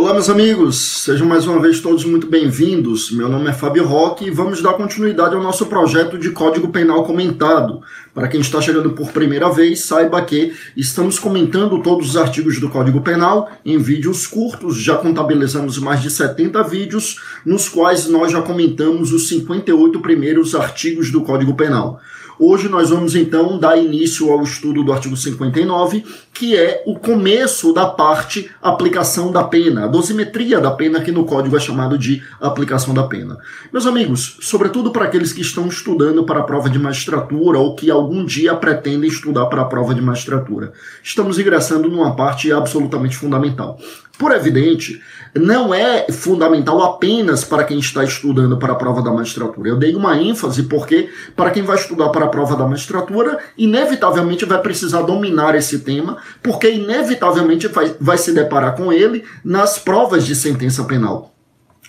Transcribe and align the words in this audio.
Olá, 0.00 0.14
meus 0.14 0.30
amigos, 0.30 0.78
sejam 0.78 1.28
mais 1.28 1.46
uma 1.46 1.60
vez 1.60 1.78
todos 1.78 2.06
muito 2.06 2.26
bem-vindos. 2.26 3.10
Meu 3.10 3.28
nome 3.28 3.50
é 3.50 3.52
Fábio 3.52 3.84
Roque 3.84 4.24
e 4.24 4.30
vamos 4.30 4.62
dar 4.62 4.72
continuidade 4.72 5.34
ao 5.34 5.42
nosso 5.42 5.66
projeto 5.66 6.16
de 6.16 6.30
Código 6.30 6.68
Penal 6.68 7.04
comentado. 7.04 7.82
Para 8.14 8.26
quem 8.26 8.40
está 8.40 8.62
chegando 8.62 8.92
por 8.92 9.12
primeira 9.12 9.50
vez, 9.50 9.80
saiba 9.80 10.22
que 10.22 10.54
estamos 10.74 11.18
comentando 11.18 11.82
todos 11.82 12.08
os 12.08 12.16
artigos 12.16 12.58
do 12.58 12.70
Código 12.70 13.02
Penal 13.02 13.50
em 13.62 13.76
vídeos 13.76 14.26
curtos. 14.26 14.78
Já 14.78 14.96
contabilizamos 14.96 15.76
mais 15.78 16.00
de 16.00 16.08
70 16.08 16.62
vídeos, 16.62 17.20
nos 17.44 17.68
quais 17.68 18.08
nós 18.08 18.32
já 18.32 18.40
comentamos 18.40 19.12
os 19.12 19.28
58 19.28 20.00
primeiros 20.00 20.54
artigos 20.54 21.10
do 21.10 21.20
Código 21.20 21.54
Penal. 21.54 22.00
Hoje 22.42 22.70
nós 22.70 22.88
vamos 22.88 23.14
então 23.14 23.58
dar 23.58 23.76
início 23.76 24.32
ao 24.32 24.42
estudo 24.42 24.82
do 24.82 24.94
artigo 24.94 25.14
59, 25.14 26.02
que 26.32 26.56
é 26.56 26.82
o 26.86 26.98
começo 26.98 27.70
da 27.74 27.84
parte 27.84 28.50
aplicação 28.62 29.30
da 29.30 29.44
pena, 29.44 29.84
a 29.84 29.86
dosimetria 29.86 30.58
da 30.58 30.70
pena, 30.70 31.02
que 31.02 31.12
no 31.12 31.26
código 31.26 31.54
é 31.54 31.60
chamado 31.60 31.98
de 31.98 32.22
aplicação 32.40 32.94
da 32.94 33.02
pena. 33.02 33.36
Meus 33.70 33.84
amigos, 33.84 34.38
sobretudo 34.40 34.90
para 34.90 35.04
aqueles 35.04 35.34
que 35.34 35.42
estão 35.42 35.66
estudando 35.66 36.24
para 36.24 36.40
a 36.40 36.44
prova 36.44 36.70
de 36.70 36.78
magistratura 36.78 37.58
ou 37.58 37.74
que 37.76 37.90
algum 37.90 38.24
dia 38.24 38.54
pretendem 38.54 39.10
estudar 39.10 39.44
para 39.44 39.60
a 39.60 39.66
prova 39.66 39.94
de 39.94 40.00
magistratura, 40.00 40.72
estamos 41.02 41.38
ingressando 41.38 41.90
numa 41.90 42.16
parte 42.16 42.50
absolutamente 42.50 43.18
fundamental. 43.18 43.78
Por 44.20 44.32
evidente, 44.32 45.00
não 45.34 45.72
é 45.72 46.06
fundamental 46.12 46.82
apenas 46.82 47.42
para 47.42 47.64
quem 47.64 47.78
está 47.78 48.04
estudando 48.04 48.58
para 48.58 48.74
a 48.74 48.76
prova 48.76 49.00
da 49.00 49.10
magistratura. 49.10 49.70
Eu 49.70 49.78
dei 49.78 49.94
uma 49.94 50.14
ênfase 50.20 50.64
porque, 50.64 51.08
para 51.34 51.50
quem 51.50 51.62
vai 51.62 51.76
estudar 51.76 52.10
para 52.10 52.26
a 52.26 52.28
prova 52.28 52.54
da 52.54 52.66
magistratura, 52.66 53.38
inevitavelmente 53.56 54.44
vai 54.44 54.60
precisar 54.60 55.00
dominar 55.00 55.54
esse 55.54 55.78
tema, 55.78 56.18
porque 56.42 56.70
inevitavelmente 56.70 57.66
vai, 57.68 57.96
vai 57.98 58.18
se 58.18 58.34
deparar 58.34 58.76
com 58.76 58.92
ele 58.92 59.24
nas 59.42 59.78
provas 59.78 60.26
de 60.26 60.34
sentença 60.34 60.84
penal. 60.84 61.34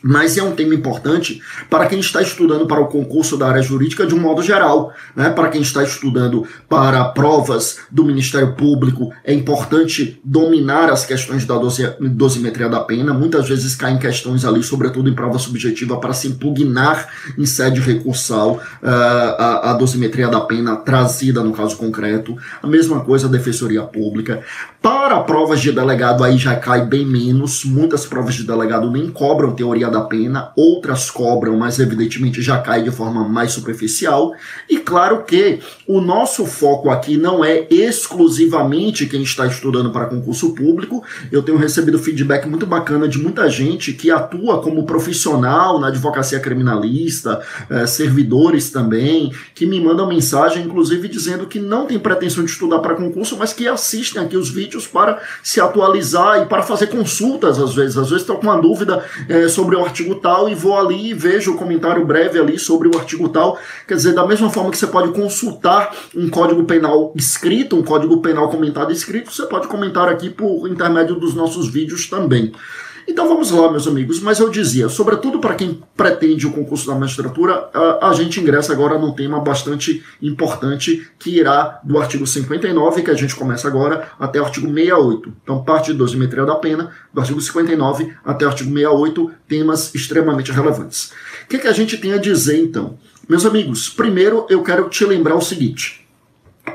Mas 0.04 0.38
é 0.38 0.44
um 0.44 0.56
tema 0.56 0.74
importante 0.74 1.42
para 1.70 1.86
quem 1.86 2.00
está 2.00 2.22
estudando 2.22 2.66
para 2.66 2.80
o 2.80 2.88
concurso 2.88 3.38
da 3.38 3.48
área 3.48 3.62
jurídica 3.62 4.06
de 4.06 4.16
um 4.16 4.20
modo 4.20 4.42
geral. 4.42 4.94
Né? 5.16 5.30
Para 5.30 5.50
quem 5.50 5.62
está 5.62 5.84
estudando 5.84 6.48
para 6.68 7.06
provas 7.06 7.80
do 7.92 8.04
Ministério 8.04 8.54
Público, 8.56 9.14
é 9.24 9.34
importante 9.34 10.20
dominar 10.24 10.90
as 10.90 11.06
questões 11.06 11.46
da 11.46 11.56
dosimetria 12.00 12.70
da 12.70 12.80
pena. 12.80 13.14
Muitas 13.14 13.48
vezes 13.48 13.76
caem 13.76 13.98
questões 13.98 14.46
ali, 14.46 14.64
sobretudo 14.64 15.10
em 15.10 15.14
prova 15.14 15.38
subjetiva, 15.38 16.00
para 16.00 16.14
se 16.14 16.28
impugnar 16.28 17.08
em 17.38 17.46
sede 17.46 17.80
recursal 17.80 18.62
uh, 18.82 18.88
a, 18.88 19.72
a 19.72 19.74
dosimetria 19.74 20.28
da 20.28 20.42
pena 20.42 20.76
trazida 20.78 21.44
no 21.44 21.54
caso 21.54 21.78
concreto. 21.78 22.36
A 22.62 22.68
mesma 22.68 23.02
coisa 23.02 23.28
a 23.28 23.30
Defensoria 23.30 23.84
Pública. 23.84 24.42
Para 24.82 25.20
provas 25.20 25.62
de 25.62 25.72
delegado, 25.72 26.24
aí 26.24 26.40
já 26.40 26.56
cai 26.56 26.84
bem 26.84 27.06
menos. 27.06 27.64
Muitas 27.64 28.04
provas 28.04 28.34
de 28.34 28.44
delegado 28.44 28.90
nem 28.90 29.12
cobram 29.12 29.54
teoria 29.54 29.92
da 29.92 30.02
pena, 30.02 30.52
outras 30.56 31.12
cobram, 31.12 31.56
mas 31.56 31.78
evidentemente 31.78 32.42
já 32.42 32.58
cai 32.58 32.82
de 32.82 32.90
forma 32.90 33.23
mais 33.30 33.52
superficial. 33.52 34.34
E 34.68 34.78
claro 34.78 35.23
que 35.23 35.60
o 35.86 36.02
nosso 36.02 36.48
foco 36.48 36.90
aqui 36.90 37.16
não 37.16 37.46
é 37.46 37.68
exclusivamente 37.70 39.06
quem 39.06 39.22
está 39.22 39.46
estudando 39.46 39.92
para 39.92 40.08
concurso 40.08 40.56
público. 40.56 41.04
Eu 41.32 41.44
tenho 41.44 41.60
recebido 41.60 42.00
feedback 42.00 42.48
muito 42.48 42.66
bacana 42.66 43.08
de 43.08 43.20
muita 43.20 43.48
gente 43.52 43.94
que 43.94 44.10
atua 44.10 44.64
como 44.64 44.88
profissional 44.88 45.80
na 45.80 45.90
advocacia 45.90 46.40
criminalista, 46.40 47.40
eh, 47.70 47.86
servidores 47.86 48.72
também, 48.72 49.32
que 49.54 49.68
me 49.68 49.80
mandam 49.80 50.08
mensagem, 50.08 50.66
inclusive 50.66 51.08
dizendo 51.08 51.45
que 51.45 51.60
não 51.60 51.86
tem 51.86 52.00
pretensão 52.00 52.44
de 52.44 52.50
estudar 52.50 52.80
para 52.80 52.95
concurso, 52.95 53.38
mas 53.38 53.54
que 53.54 53.68
assistem 53.68 54.23
aqui 54.23 54.36
os 54.36 54.50
vídeos 54.50 54.70
para 54.88 55.19
se 55.44 55.59
atualizar 55.59 56.41
e 56.41 56.45
para 56.45 56.61
fazer 56.61 56.88
consultas 56.88 57.59
às 57.59 57.73
vezes. 57.73 57.97
Às 57.97 58.09
vezes 58.09 58.23
estão 58.23 58.36
com 58.36 58.44
uma 58.44 58.61
dúvida 58.61 59.03
eh, 59.27 59.47
sobre 59.47 59.75
o 59.75 59.83
artigo 59.83 60.15
tal 60.15 60.49
e 60.49 60.55
vou 60.55 60.77
ali 60.77 61.09
e 61.09 61.14
vejo 61.14 61.54
o 61.54 61.58
comentário 61.58 62.05
breve 62.05 62.39
ali 62.39 62.58
sobre 62.58 62.87
o 62.87 62.98
artigo 62.98 63.30
tal. 63.30 63.58
Quer 63.87 63.95
dizer, 63.95 64.14
da 64.14 64.26
mesma 64.26 64.49
forma 64.49 64.71
que 64.71 64.77
você 64.77 64.87
pode 64.87 65.11
consultar 65.14 65.95
um 66.15 66.30
código 66.30 66.64
penal 66.64 67.11
escrito, 67.15 67.76
um 67.76 67.83
código 67.83 68.21
penal 68.21 68.49
comentado 68.49 68.92
escrito, 68.92 69.31
você 69.31 69.45
pode 69.45 69.67
comentar 69.67 70.08
aqui 70.08 70.30
por 70.30 70.67
intermédio 70.67 71.15
dos 71.15 71.33
nossos 71.33 71.70
vídeos 71.70 72.10
também. 72.10 72.52
Então 73.11 73.27
vamos 73.27 73.52
lá, 73.52 73.70
meus 73.70 73.86
amigos. 73.89 74.22
Mas 74.22 74.39
eu 74.39 74.49
dizia, 74.49 74.88
sobretudo 74.88 75.39
para 75.39 75.54
quem 75.54 75.83
pretende 75.98 76.48
o 76.48 76.52
concurso 76.54 76.88
da 76.88 76.95
magistratura, 76.95 77.70
a, 77.73 78.08
a, 78.08 78.14
gente 78.14 78.39
ingressa 78.39 78.72
agora 78.72 78.98
num 78.98 79.11
tema 79.11 79.38
bastante 79.42 80.02
importante 80.22 81.05
que 81.20 81.38
irá 81.38 81.82
do 81.83 81.99
artigo 81.99 82.26
59, 82.26 83.02
que 83.02 83.11
a 83.11 83.14
gente 83.14 83.36
começa 83.36 83.67
agora, 83.67 84.08
até 84.17 84.39
o 84.39 84.45
artigo 84.45 84.66
68. 84.73 85.33
Então, 85.44 85.61
parte 85.61 85.92
de 85.92 85.98
dosimetria 85.98 86.45
da 86.45 86.55
pena, 86.55 86.89
do 87.14 87.20
artigo 87.20 87.42
59 87.42 88.14
até 88.23 88.45
o 88.45 88.48
artigo 88.48 88.70
68, 88.70 89.32
temas 89.45 89.93
extremamente 89.93 90.49
relevantes. 90.54 91.11
O 91.43 91.48
que, 91.49 91.60
que 91.60 91.67
a 91.67 91.73
gente 91.73 91.98
tem 91.98 92.14
a 92.14 92.17
dizer 92.17 92.64
então? 92.64 92.98
Meus 93.28 93.45
amigos, 93.45 93.89
primeiro 93.89 94.45
eu 94.49 94.64
quero 94.64 94.88
te 94.88 95.04
lembrar 95.04 95.36
o 95.36 95.42
seguinte. 95.42 96.01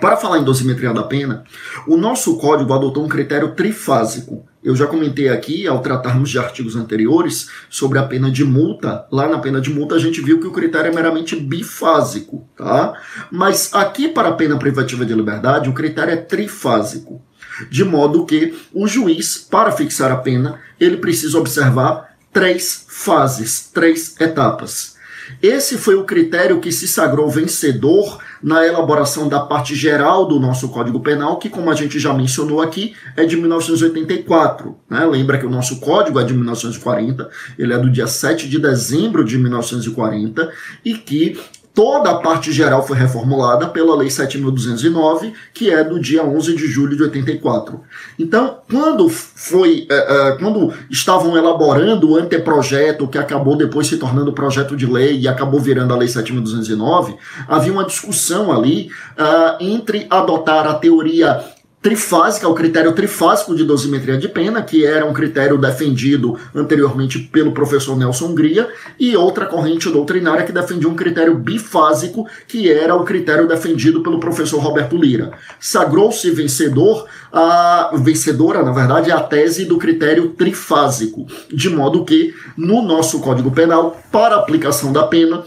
Para 0.00 0.16
falar 0.16 0.38
em 0.38 0.44
dosimetria 0.44 0.92
da 0.92 1.04
pena, 1.04 1.44
o 1.86 1.96
nosso 1.96 2.36
código 2.38 2.72
adotou 2.72 3.04
um 3.04 3.08
critério 3.08 3.54
trifásico. 3.54 4.44
Eu 4.62 4.74
já 4.74 4.86
comentei 4.86 5.28
aqui, 5.28 5.66
ao 5.66 5.80
tratarmos 5.80 6.28
de 6.28 6.38
artigos 6.40 6.74
anteriores, 6.74 7.48
sobre 7.70 7.98
a 7.98 8.02
pena 8.02 8.30
de 8.30 8.44
multa. 8.44 9.06
Lá 9.12 9.28
na 9.28 9.38
pena 9.38 9.60
de 9.60 9.70
multa 9.70 9.94
a 9.94 9.98
gente 9.98 10.20
viu 10.20 10.40
que 10.40 10.46
o 10.46 10.52
critério 10.52 10.90
é 10.90 10.94
meramente 10.94 11.36
bifásico, 11.36 12.48
tá? 12.56 12.94
Mas 13.30 13.72
aqui 13.72 14.08
para 14.08 14.30
a 14.30 14.32
pena 14.32 14.58
privativa 14.58 15.06
de 15.06 15.14
liberdade, 15.14 15.70
o 15.70 15.72
critério 15.72 16.12
é 16.12 16.16
trifásico. 16.16 17.22
De 17.70 17.84
modo 17.84 18.26
que 18.26 18.54
o 18.74 18.88
juiz, 18.88 19.38
para 19.38 19.70
fixar 19.70 20.10
a 20.10 20.16
pena, 20.16 20.58
ele 20.80 20.96
precisa 20.96 21.38
observar 21.38 22.16
três 22.32 22.86
fases, 22.88 23.70
três 23.72 24.20
etapas. 24.20 24.95
Esse 25.42 25.78
foi 25.78 25.94
o 25.94 26.04
critério 26.04 26.60
que 26.60 26.72
se 26.72 26.86
sagrou 26.88 27.28
vencedor 27.28 28.18
na 28.42 28.66
elaboração 28.66 29.28
da 29.28 29.40
parte 29.40 29.74
geral 29.74 30.26
do 30.26 30.38
nosso 30.38 30.68
Código 30.68 31.00
Penal, 31.00 31.38
que, 31.38 31.48
como 31.48 31.70
a 31.70 31.74
gente 31.74 31.98
já 31.98 32.12
mencionou 32.12 32.60
aqui, 32.60 32.94
é 33.16 33.24
de 33.24 33.36
1984. 33.36 34.76
Né? 34.88 35.04
Lembra 35.06 35.38
que 35.38 35.46
o 35.46 35.50
nosso 35.50 35.80
código 35.80 36.20
é 36.20 36.24
de 36.24 36.34
1940, 36.34 37.28
ele 37.58 37.72
é 37.72 37.78
do 37.78 37.90
dia 37.90 38.06
7 38.06 38.48
de 38.48 38.58
dezembro 38.58 39.24
de 39.24 39.38
1940, 39.38 40.50
e 40.84 40.94
que 40.94 41.38
toda 41.76 42.10
a 42.10 42.14
parte 42.14 42.50
geral 42.50 42.86
foi 42.86 42.96
reformulada 42.96 43.68
pela 43.68 43.94
Lei 43.94 44.08
7.209, 44.08 45.34
que 45.52 45.70
é 45.70 45.84
do 45.84 46.00
dia 46.00 46.24
11 46.24 46.56
de 46.56 46.66
julho 46.66 46.96
de 46.96 47.02
84. 47.02 47.82
Então, 48.18 48.60
quando 48.66 49.10
foi, 49.10 49.86
é, 49.90 49.94
é, 49.94 50.32
quando 50.38 50.72
estavam 50.90 51.36
elaborando 51.36 52.10
o 52.10 52.16
anteprojeto, 52.16 53.06
que 53.06 53.18
acabou 53.18 53.56
depois 53.56 53.88
se 53.88 53.98
tornando 53.98 54.32
projeto 54.32 54.74
de 54.74 54.86
lei 54.86 55.20
e 55.20 55.28
acabou 55.28 55.60
virando 55.60 55.92
a 55.92 55.98
Lei 55.98 56.08
7.209, 56.08 57.14
havia 57.46 57.72
uma 57.72 57.84
discussão 57.84 58.50
ali 58.50 58.88
uh, 59.18 59.62
entre 59.62 60.06
adotar 60.08 60.66
a 60.66 60.74
teoria 60.74 61.44
trifásica, 61.86 62.48
o 62.48 62.54
critério 62.54 62.90
trifásico 62.90 63.54
de 63.54 63.62
dosimetria 63.62 64.18
de 64.18 64.26
pena, 64.26 64.60
que 64.60 64.84
era 64.84 65.06
um 65.06 65.12
critério 65.12 65.56
defendido 65.56 66.36
anteriormente 66.52 67.16
pelo 67.20 67.52
professor 67.52 67.96
Nelson 67.96 68.34
Gria, 68.34 68.68
e 68.98 69.16
outra 69.16 69.46
corrente 69.46 69.88
doutrinária 69.88 70.44
que 70.44 70.50
defendia 70.50 70.88
um 70.88 70.96
critério 70.96 71.36
bifásico, 71.36 72.26
que 72.48 72.68
era 72.68 72.96
o 72.96 73.04
critério 73.04 73.46
defendido 73.46 74.02
pelo 74.02 74.18
professor 74.18 74.58
Roberto 74.58 74.96
Lira. 74.96 75.30
Sagrou-se 75.60 76.28
vencedor, 76.32 77.06
a 77.32 77.92
vencedora, 77.94 78.64
na 78.64 78.72
verdade, 78.72 79.12
a 79.12 79.20
tese 79.20 79.64
do 79.64 79.78
critério 79.78 80.30
trifásico, 80.30 81.24
de 81.52 81.70
modo 81.70 82.04
que 82.04 82.34
no 82.56 82.82
nosso 82.82 83.20
Código 83.20 83.52
Penal, 83.52 83.96
para 84.10 84.34
aplicação 84.34 84.92
da 84.92 85.04
pena, 85.04 85.44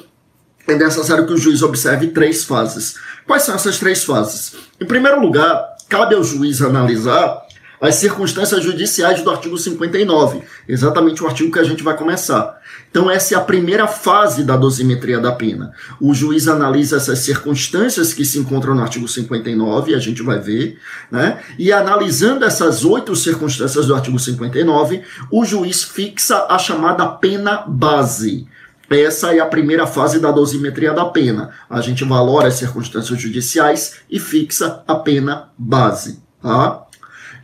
é 0.65 0.75
necessário 0.75 1.25
que 1.27 1.33
o 1.33 1.37
juiz 1.37 1.61
observe 1.61 2.07
três 2.07 2.45
fases. 2.45 2.95
Quais 3.27 3.43
são 3.43 3.55
essas 3.55 3.77
três 3.77 4.05
fases? 4.05 4.55
Em 4.79 4.85
primeiro 4.85 5.19
lugar, 5.19 5.77
cabe 5.89 6.15
ao 6.15 6.23
juiz 6.23 6.61
analisar 6.61 7.49
as 7.81 7.95
circunstâncias 7.95 8.63
judiciais 8.63 9.21
do 9.21 9.31
artigo 9.31 9.57
59, 9.57 10.41
exatamente 10.67 11.23
o 11.23 11.27
artigo 11.27 11.51
que 11.51 11.59
a 11.59 11.63
gente 11.63 11.81
vai 11.81 11.95
começar. 11.95 12.59
Então, 12.91 13.09
essa 13.09 13.35
é 13.35 13.37
a 13.37 13.41
primeira 13.41 13.87
fase 13.87 14.43
da 14.43 14.57
dosimetria 14.57 15.19
da 15.19 15.31
pena. 15.31 15.71
O 16.01 16.13
juiz 16.13 16.47
analisa 16.47 16.97
essas 16.97 17.19
circunstâncias 17.19 18.13
que 18.13 18.25
se 18.25 18.37
encontram 18.37 18.75
no 18.75 18.81
artigo 18.81 19.07
59, 19.07 19.95
a 19.95 19.99
gente 19.99 20.21
vai 20.21 20.39
ver, 20.39 20.77
né? 21.09 21.39
E 21.57 21.71
analisando 21.71 22.43
essas 22.43 22.83
oito 22.83 23.15
circunstâncias 23.15 23.85
do 23.85 23.95
artigo 23.95 24.19
59, 24.19 25.01
o 25.31 25.45
juiz 25.45 25.83
fixa 25.83 26.47
a 26.49 26.57
chamada 26.57 27.07
pena 27.07 27.63
base. 27.67 28.45
Essa 28.89 29.35
é 29.35 29.39
a 29.39 29.45
primeira 29.45 29.85
fase 29.85 30.19
da 30.19 30.31
dosimetria 30.31 30.93
da 30.93 31.05
pena. 31.05 31.51
A 31.69 31.79
gente 31.79 32.03
valora 32.03 32.47
as 32.47 32.55
circunstâncias 32.55 33.21
judiciais 33.21 33.97
e 34.09 34.19
fixa 34.19 34.83
a 34.87 34.95
pena 34.95 35.49
base. 35.57 36.19
Tá? 36.41 36.85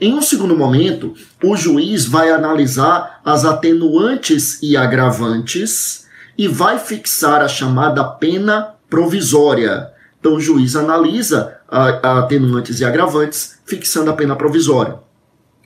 Em 0.02 0.14
um 0.14 0.22
segundo 0.22 0.58
momento, 0.58 1.14
o 1.44 1.56
juiz 1.56 2.06
vai 2.06 2.32
analisar 2.32 3.22
as 3.24 3.46
atenuantes 3.46 4.62
e 4.62 4.76
agravantes 4.76 6.06
e 6.38 6.48
vai 6.48 6.80
fixar 6.80 7.42
a 7.42 7.48
chamada 7.48 8.04
pena 8.04 8.74
provisória. 8.90 9.90
Então, 10.20 10.36
o 10.36 10.42
juiz 10.42 10.76
analisa 10.76 11.58
a, 11.68 11.84
a 12.08 12.20
atenuantes 12.20 12.80
e 12.80 12.86
agravantes, 12.86 13.60
fixando 13.66 14.10
a 14.10 14.14
pena 14.14 14.36
provisória. 14.36 15.05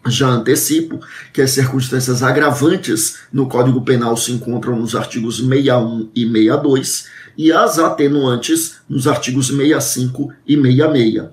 Já 0.07 0.28
antecipo 0.28 1.00
que 1.34 1.42
as 1.42 1.51
circunstâncias 1.51 2.24
agravantes 2.24 3.18
no 3.31 3.48
Código 3.48 3.81
Penal 3.81 4.16
se 4.16 4.31
encontram 4.31 4.78
nos 4.78 4.96
artigos 4.96 5.38
61 5.38 6.10
e 6.16 6.25
62 6.25 7.07
e 7.38 7.51
as 7.51 7.80
atenuantes 7.80 8.78
nos 8.90 9.07
artigos 9.07 9.48
65 9.48 10.34
e 10.48 10.56
66. 10.56 11.30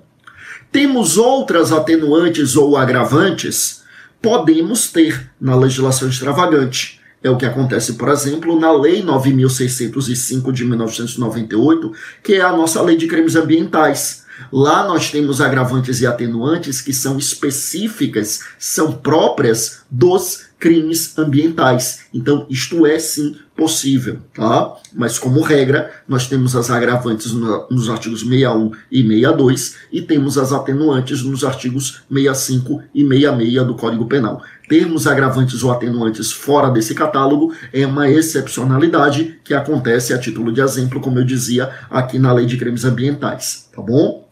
Temos 0.71 1.17
outras 1.17 1.71
atenuantes 1.71 2.55
ou 2.55 2.75
agravantes? 2.75 3.83
Podemos 4.21 4.91
ter 4.91 5.31
na 5.39 5.55
legislação 5.55 6.09
extravagante. 6.09 6.99
É 7.27 7.29
o 7.29 7.35
que 7.35 7.45
acontece, 7.45 7.93
por 7.93 8.07
exemplo, 8.07 8.57
na 8.57 8.71
Lei 8.71 9.03
9.605 9.03 10.49
de 10.53 10.63
1998, 10.63 11.91
que 12.23 12.35
é 12.35 12.41
a 12.41 12.55
nossa 12.55 12.81
Lei 12.81 12.95
de 12.95 13.05
Crimes 13.05 13.35
Ambientais 13.35 14.25
Lá 14.51 14.87
nós 14.87 15.09
temos 15.09 15.41
agravantes 15.41 16.01
e 16.01 16.05
atenuantes 16.05 16.81
que 16.81 16.93
são 16.93 17.17
específicas, 17.17 18.41
são 18.59 18.91
próprias 18.91 19.79
dos 19.89 20.47
crimes 20.59 21.17
ambientais. 21.17 22.01
Então, 22.13 22.45
isto 22.49 22.85
é 22.85 22.97
sim 22.97 23.35
possível, 23.55 24.19
tá? 24.33 24.75
Mas 24.93 25.19
como 25.19 25.41
regra, 25.41 25.91
nós 26.07 26.27
temos 26.27 26.55
as 26.55 26.69
agravantes 26.69 27.31
nos 27.31 27.89
artigos 27.89 28.21
61 28.21 28.71
e 28.91 29.01
62 29.01 29.75
e 29.91 30.01
temos 30.01 30.37
as 30.37 30.51
atenuantes 30.51 31.21
nos 31.23 31.43
artigos 31.43 32.03
65 32.11 32.83
e 32.93 33.07
66 33.07 33.67
do 33.67 33.75
Código 33.75 34.05
Penal. 34.05 34.41
Termos 34.67 35.07
agravantes 35.07 35.63
ou 35.63 35.71
atenuantes 35.71 36.31
fora 36.31 36.69
desse 36.69 36.93
catálogo 36.93 37.53
é 37.71 37.85
uma 37.85 38.09
excepcionalidade 38.09 39.39
que 39.43 39.53
acontece 39.53 40.13
a 40.13 40.17
título 40.17 40.51
de 40.51 40.59
exemplo, 40.59 40.99
como 40.99 41.19
eu 41.19 41.23
dizia, 41.23 41.69
aqui 41.89 42.19
na 42.19 42.33
Lei 42.33 42.45
de 42.45 42.57
Crimes 42.57 42.83
Ambientais, 42.83 43.69
tá 43.73 43.81
bom? 43.81 44.27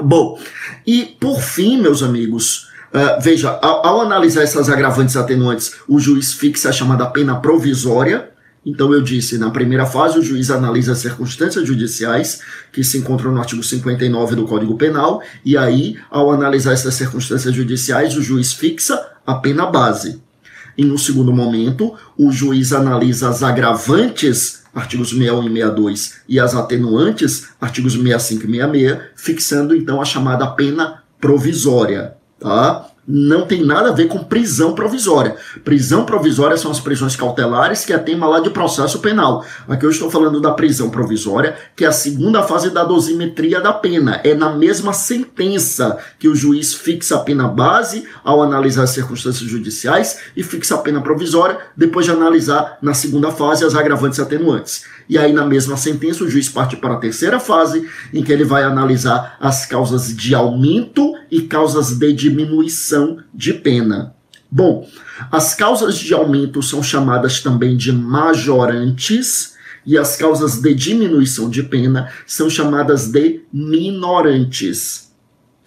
Bom, 0.00 0.38
e 0.86 1.16
por 1.20 1.40
fim, 1.40 1.80
meus 1.80 2.02
amigos, 2.02 2.68
uh, 2.92 3.20
veja, 3.20 3.50
ao, 3.62 3.86
ao, 3.86 4.00
analisar 4.00 4.42
essas 4.42 4.68
agravantes 4.68 5.16
atenuantes, 5.16 5.74
o 5.88 5.98
juiz 5.98 6.32
fixa 6.32 6.68
a 6.68 6.72
chamada 6.72 7.06
pena 7.06 7.36
provisória. 7.36 8.30
Então, 8.66 8.92
eu 8.92 9.02
disse, 9.02 9.38
na 9.38 9.50
primeira 9.50 9.86
fase, 9.86 10.18
o 10.18 10.22
juiz 10.22 10.50
analisa 10.50 10.92
as 10.92 10.98
circunstâncias 10.98 11.66
judiciais 11.66 12.40
que 12.72 12.82
se 12.82 12.98
encontram 12.98 13.30
no 13.30 13.38
artigo 13.38 13.62
59 13.62 14.36
do 14.36 14.46
Código 14.46 14.76
Penal, 14.76 15.22
e 15.44 15.56
aí, 15.56 15.98
ao 16.10 16.32
analisar 16.32 16.72
essas 16.72 16.94
circunstâncias 16.94 17.54
judiciais, 17.54 18.16
o 18.16 18.22
juiz 18.22 18.52
fixa 18.52 19.13
a 19.26 19.34
pena 19.34 19.66
base. 19.66 20.22
Em 20.76 20.90
um 20.90 20.98
segundo 20.98 21.32
momento, 21.32 21.94
o 22.18 22.32
juiz 22.32 22.72
analisa 22.72 23.28
as 23.28 23.42
agravantes 23.42 24.64
artigos 24.74 25.10
61 25.10 25.44
e 25.44 25.52
62, 25.52 26.14
e 26.28 26.40
as 26.40 26.54
atenuantes, 26.54 27.48
artigos 27.60 27.92
65 27.92 28.44
e 28.44 28.50
66, 28.50 28.98
fixando 29.14 29.74
então 29.74 30.02
a 30.02 30.04
chamada 30.04 30.46
pena 30.48 31.04
provisória. 31.20 32.16
Tá? 32.40 32.90
Não 33.06 33.46
tem 33.46 33.64
nada 33.64 33.90
a 33.90 33.92
ver 33.92 34.08
com 34.08 34.24
prisão 34.24 34.74
provisória. 34.74 35.36
Prisão 35.62 36.04
provisória 36.04 36.56
são 36.56 36.70
as 36.70 36.80
prisões 36.80 37.14
cautelares, 37.14 37.84
que 37.84 37.92
é 37.92 37.98
tema 37.98 38.26
lá 38.26 38.40
de 38.40 38.50
processo 38.50 38.98
penal. 39.00 39.44
Aqui 39.68 39.84
eu 39.84 39.90
estou 39.90 40.10
falando 40.10 40.40
da 40.40 40.52
prisão 40.52 40.90
provisória, 40.90 41.56
que 41.76 41.84
é 41.84 41.88
a 41.88 41.92
segunda 41.92 42.42
fase 42.42 42.70
da 42.70 42.84
dosimetria 42.84 43.60
da 43.60 43.72
pena. 43.72 44.20
É 44.24 44.34
na 44.34 44.54
mesma 44.54 44.92
sentença 44.92 45.98
que 46.18 46.28
o 46.28 46.34
juiz 46.34 46.72
fixa 46.72 47.16
a 47.16 47.20
pena 47.20 47.46
base 47.46 48.04
ao 48.22 48.42
analisar 48.42 48.84
as 48.84 48.90
circunstâncias 48.90 49.48
judiciais 49.48 50.20
e 50.36 50.42
fixa 50.42 50.74
a 50.74 50.78
pena 50.78 51.02
provisória 51.02 51.58
depois 51.76 52.06
de 52.06 52.12
analisar 52.12 52.78
na 52.80 52.94
segunda 52.94 53.30
fase 53.30 53.64
as 53.64 53.74
agravantes 53.74 54.18
atenuantes. 54.18 54.84
E 55.08 55.18
aí, 55.18 55.32
na 55.32 55.44
mesma 55.44 55.76
sentença, 55.76 56.24
o 56.24 56.30
juiz 56.30 56.48
parte 56.48 56.76
para 56.76 56.94
a 56.94 56.98
terceira 56.98 57.38
fase, 57.38 57.88
em 58.12 58.22
que 58.22 58.32
ele 58.32 58.44
vai 58.44 58.62
analisar 58.62 59.36
as 59.40 59.66
causas 59.66 60.14
de 60.14 60.34
aumento 60.34 61.14
e 61.30 61.42
causas 61.42 61.98
de 61.98 62.12
diminuição 62.12 63.18
de 63.32 63.52
pena. 63.52 64.14
Bom, 64.50 64.88
as 65.30 65.54
causas 65.54 65.96
de 65.96 66.14
aumento 66.14 66.62
são 66.62 66.82
chamadas 66.82 67.40
também 67.40 67.76
de 67.76 67.92
majorantes 67.92 69.54
e 69.84 69.98
as 69.98 70.16
causas 70.16 70.60
de 70.60 70.74
diminuição 70.74 71.50
de 71.50 71.62
pena 71.62 72.10
são 72.26 72.48
chamadas 72.48 73.08
de 73.08 73.42
minorantes. 73.52 75.12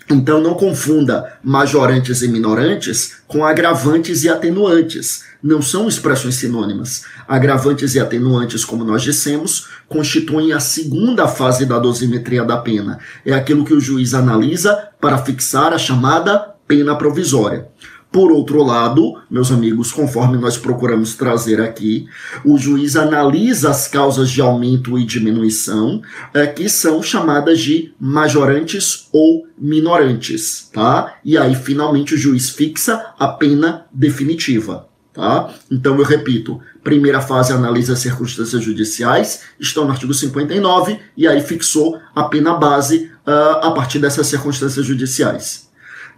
Então 0.10 0.42
não 0.42 0.54
confunda 0.54 1.38
majorantes 1.44 2.22
e 2.22 2.30
minorantes 2.30 3.18
com 3.28 3.44
agravantes 3.46 4.24
e 4.24 4.30
atenuantes. 4.30 5.26
Não 5.44 5.62
são 5.62 5.88
expressões 5.88 6.36
sinônimas. 6.36 7.04
Agravantes 7.28 7.94
e 7.94 8.00
atenuantes, 8.00 8.64
como 8.64 8.86
nós 8.86 9.04
dissemos, 9.04 9.68
constituem 9.88 10.54
a 10.54 10.60
segunda 10.60 11.28
fase 11.28 11.66
da 11.66 11.78
dosimetria 11.78 12.44
da 12.44 12.58
pena. 12.58 13.00
É 13.26 13.34
aquilo 13.34 13.66
que 13.66 13.74
o 13.74 13.82
juiz 13.82 14.14
analisa 14.14 14.90
para 15.00 15.18
fixar 15.18 15.74
a 15.74 15.78
chamada 15.78 16.54
pena 16.68 16.96
provisória. 16.96 17.68
Por 18.12 18.32
outro 18.32 18.64
lado, 18.64 19.22
meus 19.30 19.52
amigos, 19.52 19.92
conforme 19.92 20.38
nós 20.38 20.58
procuramos 20.58 21.16
trazer 21.16 21.62
aqui, 21.62 22.08
o 22.44 22.58
juiz 22.58 22.96
analisa 22.96 23.70
as 23.70 23.88
causas 23.88 24.30
de 24.30 24.42
aumento 24.42 24.98
e 24.98 25.06
diminuição, 25.06 26.02
é, 26.34 26.48
que 26.48 26.70
são 26.70 27.04
chamadas 27.04 27.60
de 27.60 27.94
majorantes 28.00 29.08
ou 29.12 29.46
minorantes, 29.58 30.70
tá? 30.74 31.18
E 31.24 31.38
aí, 31.38 31.54
finalmente, 31.54 32.16
o 32.16 32.18
juiz 32.18 32.50
fixa 32.50 33.14
a 33.20 33.28
pena 33.28 33.86
definitiva. 33.92 34.88
Tá? 35.18 35.52
Então 35.72 35.98
eu 35.98 36.04
repito, 36.04 36.62
primeira 36.84 37.20
fase 37.20 37.52
analisa 37.52 37.94
as 37.94 38.00
circunstâncias 38.00 38.64
judiciais, 38.64 39.42
estão 39.60 39.84
no 39.84 39.92
artigo 39.92 40.14
59, 40.14 41.00
e 41.18 41.28
aí 41.28 41.42
fixou 41.42 42.00
a 42.14 42.26
pena 42.26 42.54
base 42.54 43.12
uh, 43.26 43.66
a 43.66 43.72
partir 43.72 43.98
dessas 43.98 44.28
circunstâncias 44.28 44.86
judiciais. 44.86 45.67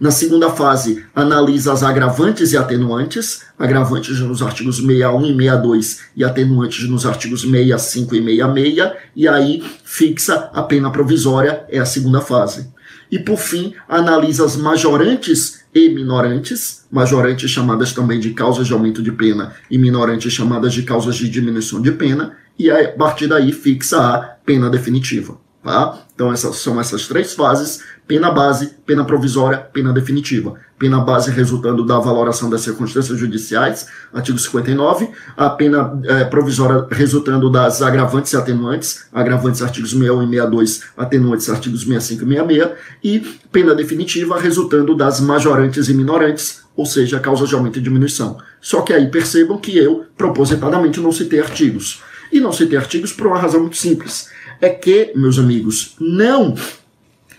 Na 0.00 0.10
segunda 0.10 0.48
fase, 0.48 1.04
analisa 1.14 1.74
as 1.74 1.82
agravantes 1.82 2.52
e 2.52 2.56
atenuantes, 2.56 3.42
agravantes 3.58 4.18
nos 4.20 4.40
artigos 4.40 4.76
61 4.78 5.26
e 5.26 5.36
62 5.36 6.00
e 6.16 6.24
atenuantes 6.24 6.88
nos 6.88 7.04
artigos 7.04 7.42
65 7.42 8.14
e 8.14 8.24
66, 8.24 8.92
e 9.14 9.28
aí 9.28 9.62
fixa 9.84 10.48
a 10.54 10.62
pena 10.62 10.90
provisória, 10.90 11.66
é 11.68 11.78
a 11.78 11.84
segunda 11.84 12.22
fase. 12.22 12.72
E 13.12 13.18
por 13.18 13.36
fim, 13.36 13.74
analisa 13.86 14.42
as 14.42 14.56
majorantes 14.56 15.60
e 15.74 15.90
minorantes, 15.90 16.86
majorantes 16.90 17.50
chamadas 17.50 17.92
também 17.92 18.18
de 18.18 18.30
causas 18.30 18.66
de 18.66 18.72
aumento 18.72 19.02
de 19.02 19.12
pena 19.12 19.52
e 19.70 19.76
minorantes 19.76 20.32
chamadas 20.32 20.72
de 20.72 20.82
causas 20.82 21.16
de 21.16 21.28
diminuição 21.28 21.78
de 21.78 21.92
pena, 21.92 22.38
e 22.58 22.70
a 22.70 22.90
partir 22.92 23.26
daí 23.26 23.52
fixa 23.52 24.00
a 24.00 24.18
pena 24.46 24.70
definitiva. 24.70 25.49
Tá? 25.62 25.98
Então 26.14 26.32
essas 26.32 26.56
são 26.56 26.80
essas 26.80 27.06
três 27.06 27.34
fases 27.34 27.82
Pena 28.10 28.28
base, 28.32 28.74
pena 28.84 29.04
provisória, 29.04 29.58
pena 29.58 29.92
definitiva. 29.92 30.54
Pena 30.76 30.98
base 30.98 31.30
resultando 31.30 31.86
da 31.86 31.96
valoração 32.00 32.50
das 32.50 32.62
circunstâncias 32.62 33.16
judiciais, 33.16 33.86
artigo 34.12 34.36
59. 34.36 35.10
A 35.36 35.48
pena 35.48 35.96
é, 36.02 36.24
provisória 36.24 36.88
resultando 36.90 37.48
das 37.48 37.80
agravantes 37.80 38.32
e 38.32 38.36
atenuantes, 38.36 39.06
agravantes 39.12 39.62
artigos 39.62 39.90
61 39.90 40.24
e 40.24 40.26
62, 40.26 40.82
atenuantes 40.96 41.48
artigos 41.48 41.82
65 41.82 42.24
e 42.24 42.26
66. 42.26 42.70
E 43.04 43.20
pena 43.52 43.76
definitiva 43.76 44.40
resultando 44.40 44.96
das 44.96 45.20
majorantes 45.20 45.88
e 45.88 45.94
minorantes, 45.94 46.62
ou 46.74 46.86
seja, 46.86 47.20
causas 47.20 47.48
de 47.48 47.54
aumento 47.54 47.78
e 47.78 47.82
diminuição. 47.82 48.38
Só 48.60 48.80
que 48.80 48.92
aí 48.92 49.06
percebam 49.08 49.56
que 49.56 49.78
eu, 49.78 50.04
propositadamente, 50.18 50.98
não 50.98 51.12
citei 51.12 51.38
artigos. 51.38 52.02
E 52.32 52.40
não 52.40 52.52
citei 52.52 52.76
artigos 52.76 53.12
por 53.12 53.28
uma 53.28 53.38
razão 53.38 53.60
muito 53.60 53.76
simples. 53.76 54.28
É 54.60 54.68
que, 54.68 55.12
meus 55.14 55.38
amigos, 55.38 55.94
não 55.98 56.54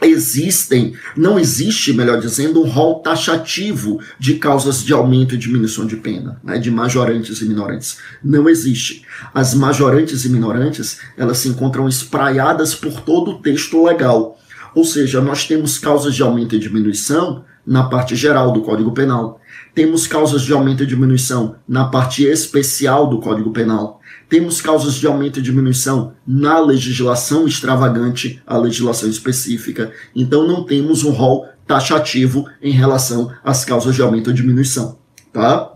existem, 0.02 0.96
não 1.16 1.38
existe, 1.38 1.94
melhor 1.94 2.20
dizendo, 2.20 2.62
um 2.62 2.68
rol 2.68 3.00
taxativo 3.00 4.00
de 4.18 4.36
causas 4.36 4.84
de 4.84 4.92
aumento 4.92 5.36
e 5.36 5.38
diminuição 5.38 5.86
de 5.86 5.98
pena, 5.98 6.42
né, 6.44 6.58
de 6.58 6.72
majorantes 6.72 7.40
e 7.42 7.46
minorantes. 7.46 8.00
Não 8.24 8.50
existe. 8.50 9.06
As 9.34 9.54
majorantes 9.54 10.26
e 10.26 10.30
minorantes, 10.30 11.00
elas 11.16 11.38
se 11.38 11.50
encontram 11.50 11.88
espraiadas 11.88 12.74
por 12.74 13.02
todo 13.02 13.32
o 13.32 13.42
texto 13.42 13.84
legal. 13.84 14.40
Ou 14.74 14.84
seja, 14.84 15.22
nós 15.22 15.46
temos 15.46 15.78
causas 15.78 16.16
de 16.16 16.24
aumento 16.24 16.56
e 16.56 16.60
diminuição 16.60 17.44
na 17.66 17.84
parte 17.84 18.16
geral 18.16 18.52
do 18.52 18.62
Código 18.62 18.92
Penal. 18.92 19.40
Temos 19.76 20.08
causas 20.08 20.42
de 20.42 20.52
aumento 20.52 20.84
e 20.84 20.88
diminuição 20.88 21.58
na 21.68 21.86
parte 21.86 22.24
especial 22.24 23.08
do 23.08 23.20
Código 23.20 23.52
Penal 23.52 24.01
temos 24.32 24.62
causas 24.62 24.94
de 24.94 25.06
aumento 25.06 25.40
e 25.40 25.42
diminuição 25.42 26.14
na 26.26 26.58
legislação 26.58 27.46
extravagante, 27.46 28.42
a 28.48 28.58
legislação 28.58 29.10
específica. 29.10 29.92
Então 30.16 30.48
não 30.48 30.64
temos 30.64 31.04
um 31.04 31.12
rol 31.12 31.50
taxativo 31.68 32.48
em 32.62 32.72
relação 32.72 33.30
às 33.44 33.66
causas 33.66 33.94
de 33.94 34.02
aumento 34.02 34.28
ou 34.28 34.34
diminuição, 34.34 34.98
tá? 35.34 35.74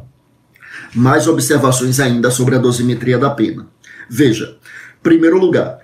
Mais 0.94 1.28
observações 1.28 2.00
ainda 2.00 2.32
sobre 2.32 2.56
a 2.56 2.58
dosimetria 2.58 3.20
da 3.20 3.30
pena. 3.30 3.68
Veja, 4.10 4.56
primeiro 5.04 5.38
lugar, 5.38 5.78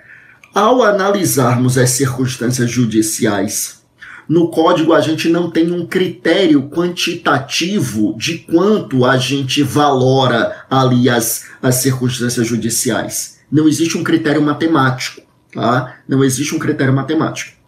ao 0.54 0.82
analisarmos 0.82 1.76
as 1.76 1.90
circunstâncias 1.90 2.70
judiciais 2.70 3.81
no 4.28 4.48
código 4.48 4.92
a 4.92 5.00
gente 5.00 5.28
não 5.28 5.50
tem 5.50 5.70
um 5.70 5.86
critério 5.86 6.68
quantitativo 6.68 8.14
de 8.16 8.38
quanto 8.38 9.04
a 9.04 9.16
gente 9.16 9.62
valora 9.62 10.64
ali 10.70 11.08
as, 11.08 11.46
as 11.62 11.76
circunstâncias 11.76 12.46
judiciais. 12.46 13.40
Não 13.50 13.68
existe 13.68 13.98
um 13.98 14.04
critério 14.04 14.40
matemático, 14.40 15.22
tá? 15.52 15.96
Não 16.08 16.24
existe 16.24 16.54
um 16.54 16.58
critério 16.58 16.94
matemático. 16.94 17.62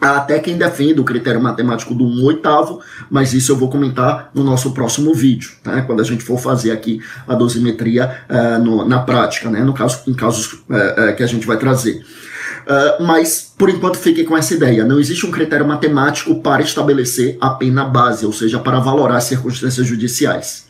Há 0.00 0.18
até 0.18 0.38
quem 0.38 0.56
defenda 0.56 1.00
o 1.00 1.04
critério 1.04 1.42
matemático 1.42 1.92
do 1.92 2.04
1 2.04 2.24
oitavo, 2.24 2.80
mas 3.10 3.34
isso 3.34 3.50
eu 3.50 3.56
vou 3.56 3.68
comentar 3.68 4.30
no 4.32 4.44
nosso 4.44 4.70
próximo 4.70 5.12
vídeo, 5.12 5.50
tá? 5.62 5.82
quando 5.82 6.00
a 6.00 6.04
gente 6.04 6.22
for 6.22 6.38
fazer 6.38 6.70
aqui 6.70 7.00
a 7.26 7.34
dosimetria 7.34 8.22
uh, 8.30 8.62
no, 8.62 8.84
na 8.84 9.00
prática, 9.00 9.50
né? 9.50 9.64
no 9.64 9.74
caso, 9.74 10.02
em 10.06 10.14
casos 10.14 10.52
uh, 10.52 10.56
uh, 11.10 11.16
que 11.16 11.22
a 11.22 11.26
gente 11.26 11.44
vai 11.44 11.56
trazer. 11.56 12.04
Mas, 13.00 13.52
por 13.56 13.68
enquanto, 13.70 13.98
fique 13.98 14.24
com 14.24 14.36
essa 14.36 14.54
ideia. 14.54 14.84
Não 14.84 15.00
existe 15.00 15.26
um 15.26 15.30
critério 15.30 15.66
matemático 15.66 16.40
para 16.40 16.62
estabelecer 16.62 17.36
a 17.40 17.50
pena 17.50 17.84
base, 17.84 18.24
ou 18.26 18.32
seja, 18.32 18.58
para 18.58 18.80
valorar 18.80 19.16
as 19.16 19.24
circunstâncias 19.24 19.86
judiciais. 19.86 20.68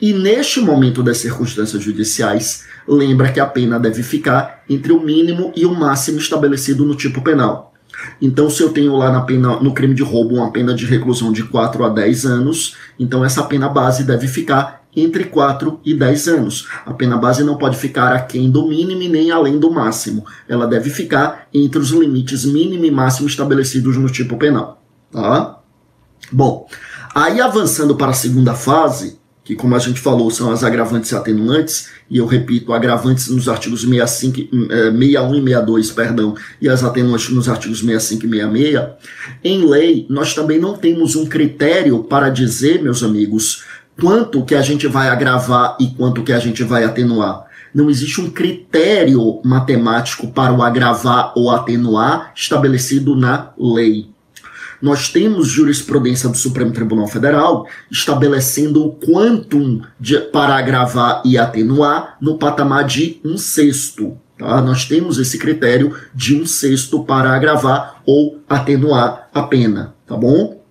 E 0.00 0.12
neste 0.12 0.60
momento 0.60 1.02
das 1.02 1.18
circunstâncias 1.18 1.82
judiciais, 1.82 2.64
lembra 2.86 3.30
que 3.32 3.40
a 3.40 3.46
pena 3.46 3.78
deve 3.78 4.02
ficar 4.02 4.62
entre 4.68 4.92
o 4.92 5.00
mínimo 5.00 5.52
e 5.56 5.66
o 5.66 5.74
máximo 5.74 6.18
estabelecido 6.18 6.84
no 6.84 6.94
tipo 6.94 7.22
penal. 7.22 7.72
Então, 8.20 8.50
se 8.50 8.62
eu 8.62 8.70
tenho 8.70 8.96
lá 8.96 9.10
na 9.10 9.22
pena, 9.22 9.60
no 9.60 9.72
crime 9.72 9.94
de 9.94 10.02
roubo 10.02 10.36
uma 10.36 10.50
pena 10.50 10.74
de 10.74 10.84
reclusão 10.84 11.32
de 11.32 11.44
4 11.44 11.84
a 11.84 11.88
10 11.88 12.26
anos, 12.26 12.76
então 12.98 13.24
essa 13.24 13.42
pena 13.44 13.68
base 13.68 14.04
deve 14.04 14.26
ficar 14.26 14.83
entre 14.96 15.24
4 15.24 15.80
e 15.84 15.94
10 15.94 16.28
anos. 16.28 16.68
A 16.84 16.92
pena 16.92 17.16
base 17.16 17.42
não 17.42 17.56
pode 17.56 17.76
ficar 17.76 18.12
aquém 18.12 18.50
do 18.50 18.68
mínimo 18.68 19.08
nem 19.10 19.30
além 19.30 19.58
do 19.58 19.70
máximo. 19.70 20.24
Ela 20.48 20.66
deve 20.66 20.90
ficar 20.90 21.48
entre 21.52 21.78
os 21.78 21.90
limites 21.90 22.44
mínimo 22.44 22.84
e 22.84 22.90
máximo 22.90 23.28
estabelecidos 23.28 23.96
no 23.96 24.08
tipo 24.08 24.36
penal. 24.36 24.82
Tá? 25.10 25.58
Bom, 26.32 26.66
aí 27.14 27.40
avançando 27.40 27.94
para 27.96 28.10
a 28.10 28.14
segunda 28.14 28.54
fase, 28.54 29.18
que 29.44 29.54
como 29.54 29.74
a 29.74 29.78
gente 29.78 30.00
falou 30.00 30.30
são 30.30 30.50
as 30.50 30.64
agravantes 30.64 31.12
e 31.12 31.14
atenuantes, 31.14 31.88
e 32.10 32.16
eu 32.16 32.26
repito, 32.26 32.72
agravantes 32.72 33.28
nos 33.28 33.48
artigos 33.48 33.82
65, 33.82 34.48
61 34.50 35.34
eh, 35.34 35.38
e 35.38 35.42
62, 35.42 35.90
perdão, 35.90 36.34
e 36.60 36.68
as 36.68 36.82
atenuantes 36.82 37.28
nos 37.28 37.48
artigos 37.48 37.80
65 37.80 38.26
e 38.26 38.30
66, 38.30 38.88
em 39.44 39.68
lei 39.68 40.06
nós 40.08 40.34
também 40.34 40.58
não 40.58 40.76
temos 40.76 41.14
um 41.14 41.26
critério 41.26 42.02
para 42.04 42.30
dizer, 42.30 42.82
meus 42.82 43.02
amigos, 43.02 43.64
quanto 44.00 44.44
que 44.44 44.54
a 44.54 44.62
gente 44.62 44.86
vai 44.86 45.08
agravar 45.08 45.76
e 45.80 45.88
quanto 45.88 46.22
que 46.22 46.32
a 46.32 46.38
gente 46.38 46.62
vai 46.62 46.84
atenuar. 46.84 47.44
Não 47.74 47.90
existe 47.90 48.20
um 48.20 48.30
critério 48.30 49.40
matemático 49.44 50.28
para 50.28 50.52
o 50.52 50.62
agravar 50.62 51.32
ou 51.36 51.50
atenuar 51.50 52.32
estabelecido 52.34 53.16
na 53.16 53.52
lei 53.58 54.14
nós 54.84 55.08
temos 55.08 55.48
jurisprudência 55.48 56.28
do 56.28 56.36
Supremo 56.36 56.70
Tribunal 56.70 57.06
Federal 57.06 57.66
estabelecendo 57.90 58.84
o 58.84 58.92
quantum 58.92 59.80
de, 59.98 60.18
para 60.18 60.56
agravar 60.56 61.22
e 61.24 61.38
atenuar 61.38 62.18
no 62.20 62.36
patamar 62.36 62.84
de 62.84 63.18
um 63.24 63.38
sexto. 63.38 64.18
Tá? 64.38 64.60
Nós 64.60 64.84
temos 64.84 65.18
esse 65.18 65.38
critério 65.38 65.96
de 66.14 66.38
um 66.38 66.44
sexto 66.44 67.02
para 67.02 67.34
agravar 67.34 68.02
ou 68.04 68.40
atenuar 68.46 69.30
a 69.32 69.44
pena, 69.44 69.94
tá 70.06 70.18
bom? 70.18 70.62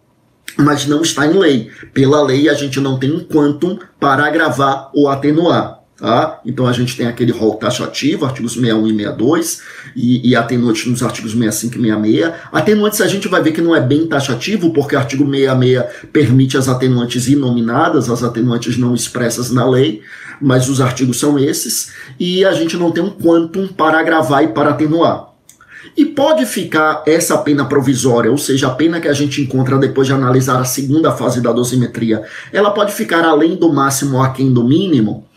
Mas 0.57 0.85
não 0.85 1.01
está 1.01 1.25
em 1.25 1.37
lei. 1.37 1.69
Pela 1.93 2.21
lei, 2.21 2.49
a 2.49 2.53
gente 2.53 2.79
não 2.79 2.97
tem 2.97 3.11
um 3.11 3.23
quantum 3.23 3.77
para 3.99 4.25
agravar 4.25 4.89
ou 4.93 5.09
atenuar. 5.09 5.83
Tá? 6.03 6.41
Então 6.45 6.67
a 6.67 6.73
gente 6.73 6.97
tem 6.97 7.07
aquele 7.07 7.31
rol 7.31 7.55
taxativo, 7.55 8.25
artigos 8.25 8.55
61 8.55 8.87
e 8.87 8.97
62, 8.97 9.61
e, 9.95 10.29
e 10.31 10.35
atenuantes 10.35 10.85
nos 10.85 11.01
artigos 11.01 11.31
65 11.31 11.77
e 11.77 11.81
66. 11.81 12.33
Atenuantes 12.51 12.99
a 12.99 13.07
gente 13.07 13.27
vai 13.29 13.41
ver 13.41 13.53
que 13.53 13.61
não 13.61 13.73
é 13.73 13.79
bem 13.79 14.05
taxativo, 14.05 14.73
porque 14.73 14.97
o 14.97 14.99
artigo 14.99 15.23
66 15.23 16.09
permite 16.11 16.57
as 16.57 16.67
atenuantes 16.67 17.29
inominadas, 17.29 18.09
as 18.09 18.21
atenuantes 18.21 18.75
não 18.75 18.93
expressas 18.93 19.49
na 19.49 19.65
lei, 19.69 20.01
mas 20.41 20.67
os 20.67 20.81
artigos 20.81 21.19
são 21.19 21.39
esses, 21.39 21.93
e 22.19 22.43
a 22.43 22.51
gente 22.51 22.75
não 22.75 22.91
tem 22.91 23.01
um 23.01 23.11
quantum 23.11 23.67
para 23.67 23.99
agravar 23.99 24.43
e 24.43 24.49
para 24.49 24.71
atenuar. 24.71 25.32
E 25.95 26.05
pode 26.05 26.45
ficar 26.45 27.03
essa 27.05 27.37
pena 27.37 27.65
provisória, 27.65 28.31
ou 28.31 28.37
seja, 28.37 28.67
a 28.67 28.71
pena 28.71 28.99
que 28.99 29.07
a 29.07 29.13
gente 29.13 29.41
encontra 29.41 29.77
depois 29.77 30.07
de 30.07 30.13
analisar 30.13 30.59
a 30.59 30.65
segunda 30.65 31.11
fase 31.11 31.39
da 31.39 31.51
dosimetria, 31.51 32.23
ela 32.51 32.71
pode 32.71 32.91
ficar 32.93 33.23
além 33.23 33.55
do 33.55 33.71
máximo 33.71 34.17
ou 34.17 34.23
aquém 34.23 34.51
do 34.51 34.63
mínimo? 34.63 35.27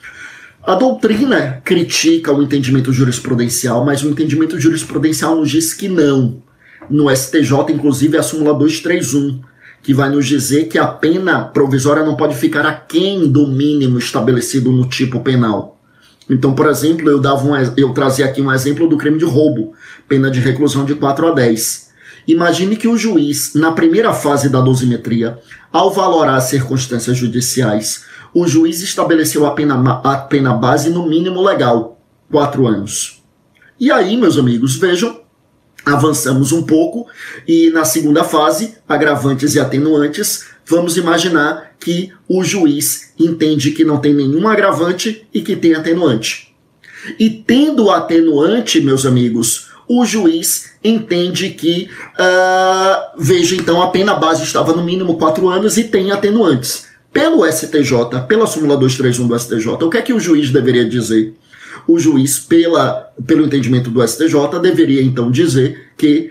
A 0.67 0.75
doutrina 0.75 1.63
critica 1.65 2.33
o 2.33 2.43
entendimento 2.43 2.93
jurisprudencial, 2.93 3.85
mas 3.85 4.03
o 4.03 4.09
entendimento 4.09 4.59
jurisprudencial 4.59 5.37
nos 5.37 5.51
diz 5.51 5.75
que 5.75 5.89
não. 5.89 6.43
No 6.89 7.15
STJ, 7.15 7.73
inclusive, 7.73 8.17
é 8.17 8.21
a 8.21 8.23
súmula 8.23 8.55
231, 8.55 9.41
que 9.83 9.95
vai 9.95 10.09
nos 10.09 10.27
dizer 10.27 10.65
que 10.65 10.79
a 10.79 10.87
pena 10.87 11.45
provisória 11.45 12.03
não 12.03 12.17
pode 12.17 12.35
ficar 12.35 12.65
aquém 12.67 13.31
do 13.31 13.47
mínimo 13.47 13.99
estabelecido 13.99 14.73
no 14.73 14.89
tipo 14.89 15.21
penal. 15.21 15.75
Então, 16.28 16.54
por 16.54 16.66
exemplo, 16.66 17.09
eu, 17.09 17.21
dava 17.21 17.47
um, 17.47 17.54
eu 17.76 17.92
trazia 17.92 18.26
aqui 18.26 18.42
um 18.42 18.52
exemplo 18.52 18.88
do 18.88 18.97
crime 18.97 19.18
de 19.18 19.25
roubo, 19.25 19.75
pena 20.09 20.30
de 20.30 20.40
reclusão 20.40 20.85
de 20.85 20.95
4 20.95 21.28
a 21.28 21.30
10. 21.33 21.87
Imagine 22.26 22.76
que 22.76 22.88
o 22.88 22.97
juiz, 22.97 23.54
na 23.54 23.71
primeira 23.71 24.12
fase 24.12 24.49
da 24.49 24.61
dosimetria, 24.61 25.38
ao 25.73 25.92
valorar 25.92 26.37
as 26.37 26.45
circunstâncias 26.45 27.16
judiciais, 27.16 28.04
o 28.35 28.47
juiz 28.47 28.83
estabeleceu 28.83 29.47
a 29.47 29.52
pena, 29.52 30.00
a 30.02 30.16
pena 30.18 30.52
base 30.52 30.90
no 30.90 31.06
mínimo 31.06 31.40
legal, 31.40 32.00
quatro 32.30 32.66
anos. 32.66 33.23
E 33.78 33.92
aí, 33.92 34.16
meus 34.16 34.37
amigos, 34.37 34.75
vejam, 34.76 35.21
avançamos 35.85 36.50
um 36.50 36.64
pouco 36.64 37.06
e 37.47 37.71
na 37.71 37.85
segunda 37.85 38.25
fase, 38.25 38.75
agravantes 38.88 39.54
e 39.54 39.61
atenuantes, 39.61 40.47
vamos 40.69 40.97
imaginar 40.97 41.75
que 41.79 42.13
o 42.29 42.43
juiz 42.43 43.13
entende 43.19 43.71
que 43.71 43.85
não 43.85 43.99
tem 43.99 44.15
nenhum 44.15 44.47
agravante 44.49 45.27
e 45.33 45.41
que 45.41 45.57
tem 45.57 45.75
atenuante. 45.75 46.55
E 47.19 47.31
tendo 47.31 47.91
atenuante, 47.91 48.81
meus 48.81 49.07
amigos, 49.07 49.69
o 49.89 50.05
juiz 50.05 50.73
entende 50.83 51.51
que, 51.51 51.89
uh, 52.19 53.17
veja 53.17 53.55
então, 53.55 53.81
a 53.81 53.89
pena 53.89 54.15
base 54.15 54.43
estava 54.43 54.73
no 54.73 54.83
mínimo 54.83 55.17
quatro 55.17 55.49
anos 55.49 55.77
e 55.77 55.85
tem 55.85 56.11
atenuantes 56.11 56.87
pelo 57.17 57.51
STJ, 57.51 58.27
pela 58.29 58.47
súmula 58.47 58.77
231 58.77 59.27
do 59.27 59.39
STJ, 59.39 59.69
o 59.69 59.89
que 59.89 59.97
é 59.97 60.03
que 60.03 60.13
o 60.13 60.21
juiz 60.21 60.51
deveria 60.51 60.87
dizer? 60.87 61.33
O 61.89 61.99
juiz, 61.99 62.39
pela, 62.39 63.11
pelo 63.27 63.47
entendimento 63.47 63.89
do 63.89 64.07
STJ, 64.07 64.35
deveria 64.61 65.03
então 65.03 65.31
dizer 65.31 65.93
que, 65.97 66.31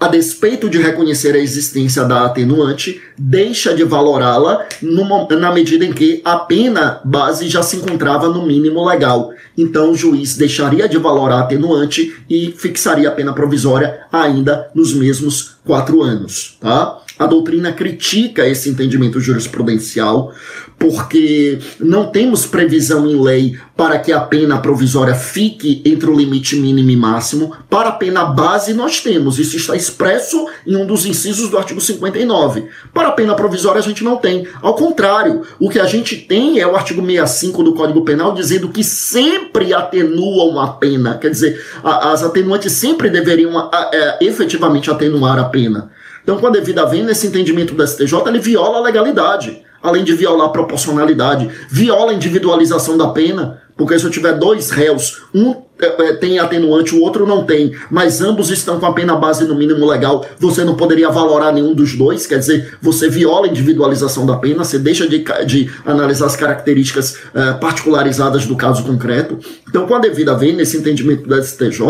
a 0.00 0.06
despeito 0.06 0.70
de 0.70 0.78
reconhecer 0.78 1.34
a 1.34 1.38
existência 1.38 2.04
da 2.04 2.24
atenuante, 2.24 3.02
deixa 3.16 3.74
de 3.74 3.82
valorá-la 3.82 4.64
na 4.80 5.52
medida 5.52 5.84
em 5.84 5.92
que 5.92 6.22
a 6.24 6.36
pena 6.36 7.00
base 7.04 7.48
já 7.48 7.62
se 7.62 7.76
encontrava 7.76 8.28
no 8.28 8.46
mínimo 8.46 8.86
legal. 8.86 9.32
Então 9.56 9.90
o 9.90 9.96
juiz 9.96 10.36
deixaria 10.36 10.88
de 10.88 10.96
valorar 10.98 11.38
a 11.38 11.40
atenuante 11.40 12.14
e 12.30 12.52
fixaria 12.56 13.08
a 13.08 13.12
pena 13.12 13.32
provisória 13.32 14.00
ainda 14.12 14.70
nos 14.72 14.94
mesmos 14.94 15.56
quatro 15.64 16.00
anos. 16.00 16.56
Tá? 16.60 16.98
A 17.18 17.26
doutrina 17.26 17.72
critica 17.72 18.46
esse 18.46 18.70
entendimento 18.70 19.18
jurisprudencial 19.18 20.32
porque 20.78 21.58
não 21.80 22.06
temos 22.06 22.46
previsão 22.46 23.08
em 23.08 23.20
lei 23.20 23.58
para 23.76 23.98
que 23.98 24.12
a 24.12 24.20
pena 24.20 24.58
provisória 24.58 25.14
fique 25.14 25.82
entre 25.84 26.08
o 26.08 26.16
limite 26.16 26.56
mínimo 26.56 26.90
e 26.90 26.96
máximo. 26.96 27.52
Para 27.68 27.88
a 27.88 27.92
pena 27.92 28.24
base, 28.24 28.72
nós 28.72 29.00
temos. 29.00 29.38
Isso 29.38 29.56
está 29.56 29.74
expresso 29.74 30.46
em 30.66 30.76
um 30.76 30.86
dos 30.86 31.04
incisos 31.04 31.50
do 31.50 31.58
artigo 31.58 31.80
59. 31.80 32.68
Para 32.94 33.08
a 33.08 33.12
pena 33.12 33.34
provisória, 33.34 33.80
a 33.80 33.82
gente 33.82 34.04
não 34.04 34.16
tem. 34.16 34.46
Ao 34.62 34.74
contrário, 34.74 35.42
o 35.58 35.68
que 35.68 35.80
a 35.80 35.86
gente 35.86 36.16
tem 36.16 36.60
é 36.60 36.66
o 36.66 36.76
artigo 36.76 37.00
65 37.04 37.62
do 37.62 37.74
Código 37.74 38.04
Penal 38.04 38.32
dizendo 38.32 38.68
que 38.68 38.84
sempre 38.84 39.74
atenuam 39.74 40.60
a 40.60 40.68
pena. 40.68 41.18
Quer 41.18 41.30
dizer, 41.30 41.60
as 41.82 42.22
atenuantes 42.22 42.72
sempre 42.72 43.10
deveriam 43.10 43.70
é, 43.92 44.18
efetivamente 44.24 44.90
atenuar 44.90 45.38
a 45.38 45.44
pena. 45.44 45.90
Então, 46.22 46.36
com 46.38 46.46
a 46.46 46.50
devida 46.50 46.84
venda, 46.84 47.10
esse 47.10 47.26
entendimento 47.26 47.74
do 47.74 47.86
STJ, 47.86 48.12
ele 48.26 48.38
viola 48.38 48.78
a 48.78 48.82
legalidade, 48.82 49.62
além 49.82 50.04
de 50.04 50.14
violar 50.14 50.46
a 50.48 50.50
proporcionalidade, 50.50 51.48
viola 51.70 52.12
a 52.12 52.14
individualização 52.14 52.96
da 52.96 53.08
pena, 53.08 53.62
porque 53.76 53.98
se 53.98 54.04
eu 54.04 54.10
tiver 54.10 54.32
dois 54.32 54.70
réus, 54.70 55.22
um 55.32 55.68
é, 55.80 56.08
é, 56.08 56.12
tem 56.14 56.40
atenuante, 56.40 56.94
o 56.94 57.00
outro 57.00 57.24
não 57.24 57.44
tem, 57.44 57.72
mas 57.88 58.20
ambos 58.20 58.50
estão 58.50 58.80
com 58.80 58.86
a 58.86 58.92
pena 58.92 59.14
base 59.14 59.44
no 59.44 59.54
mínimo 59.54 59.86
legal, 59.86 60.26
você 60.36 60.64
não 60.64 60.74
poderia 60.74 61.08
valorar 61.08 61.52
nenhum 61.52 61.72
dos 61.72 61.94
dois, 61.94 62.26
quer 62.26 62.40
dizer, 62.40 62.76
você 62.82 63.08
viola 63.08 63.46
a 63.46 63.48
individualização 63.48 64.26
da 64.26 64.36
pena, 64.36 64.64
você 64.64 64.76
deixa 64.76 65.06
de, 65.08 65.24
de 65.46 65.70
analisar 65.86 66.26
as 66.26 66.34
características 66.34 67.14
uh, 67.14 67.60
particularizadas 67.60 68.44
do 68.44 68.56
caso 68.56 68.82
concreto. 68.82 69.38
Então, 69.68 69.86
com 69.86 69.94
a 69.94 70.00
devida 70.00 70.34
venda, 70.34 70.62
esse 70.62 70.76
entendimento 70.76 71.28
da 71.28 71.40
STJ, 71.40 71.80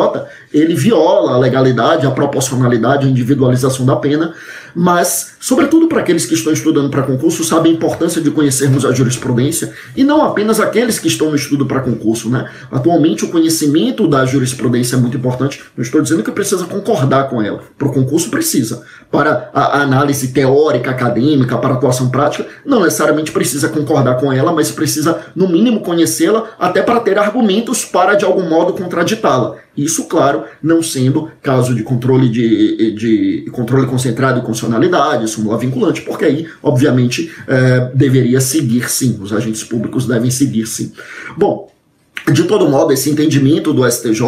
ele 0.53 0.75
viola 0.75 1.33
a 1.33 1.39
legalidade, 1.39 2.07
a 2.07 2.11
proporcionalidade, 2.11 3.07
a 3.07 3.11
individualização 3.11 3.87
da 3.87 3.97
pena, 3.97 4.35
mas, 4.81 5.33
sobretudo 5.41 5.89
para 5.89 5.99
aqueles 5.99 6.25
que 6.25 6.35
estão 6.35 6.53
estudando 6.53 6.89
para 6.89 7.03
concurso, 7.03 7.43
sabem 7.43 7.73
a 7.73 7.75
importância 7.75 8.21
de 8.21 8.31
conhecermos 8.31 8.85
a 8.85 8.93
jurisprudência, 8.93 9.73
e 9.97 10.05
não 10.05 10.23
apenas 10.23 10.61
aqueles 10.61 11.01
que 11.01 11.09
estão 11.09 11.31
no 11.31 11.35
estudo 11.35 11.67
para 11.67 11.81
concurso, 11.81 12.31
né? 12.31 12.49
Atualmente, 12.71 13.25
o 13.25 13.29
conhecimento 13.29 14.07
da 14.07 14.25
jurisprudência 14.25 14.95
é 14.95 14.99
muito 15.01 15.17
importante. 15.17 15.65
Não 15.77 15.83
estou 15.83 16.01
dizendo 16.01 16.23
que 16.23 16.31
precisa 16.31 16.65
concordar 16.65 17.29
com 17.29 17.43
ela. 17.43 17.61
Para 17.77 17.89
o 17.89 17.93
concurso 17.93 18.31
precisa. 18.31 18.85
para 19.11 19.51
a 19.55 19.81
análise 19.81 20.29
teórica, 20.29 20.91
acadêmica, 20.91 21.57
para 21.57 21.71
a 21.71 21.77
atuação 21.77 22.11
prática, 22.11 22.47
não 22.65 22.83
necessariamente 22.83 23.33
precisa 23.33 23.69
concordar 23.69 24.17
com 24.21 24.31
ela, 24.31 24.53
mas 24.53 24.71
precisa, 24.71 25.19
no 25.35 25.49
mínimo, 25.49 25.81
conhecê-la 25.81 26.51
até 26.59 26.83
para 26.83 27.01
ter 27.01 27.19
argumentos 27.19 27.87
para, 27.87 28.15
de 28.15 28.25
algum 28.27 28.47
modo, 28.49 28.75
contraditá-la. 28.75 29.57
Isso, 29.79 30.07
claro, 30.07 30.43
não 30.61 30.83
sendo 30.83 31.31
caso 31.41 31.73
de 31.73 31.85
controle 31.85 32.29
de, 32.29 32.91
de 32.97 33.51
controle 33.53 33.87
concentrado 33.87 34.41
e 34.41 34.43
constitucionalidade, 34.69 35.29
súmula 35.29 35.59
vinculante, 35.59 36.03
porque 36.03 36.25
aí, 36.25 36.47
obviamente, 36.63 37.33
é, 37.47 37.91
deveria 37.95 38.41
seguir 38.41 38.89
sim, 38.91 39.19
os 39.21 39.33
agentes 39.33 39.65
públicos 39.65 40.07
devem 40.07 40.31
seguir 40.31 40.67
sim. 40.67 40.93
Bom, 41.37 41.69
de 42.31 42.45
todo 42.45 42.69
modo, 42.69 42.93
esse 42.93 43.09
entendimento 43.09 43.73
do 43.73 43.91
STJ, 43.91 44.23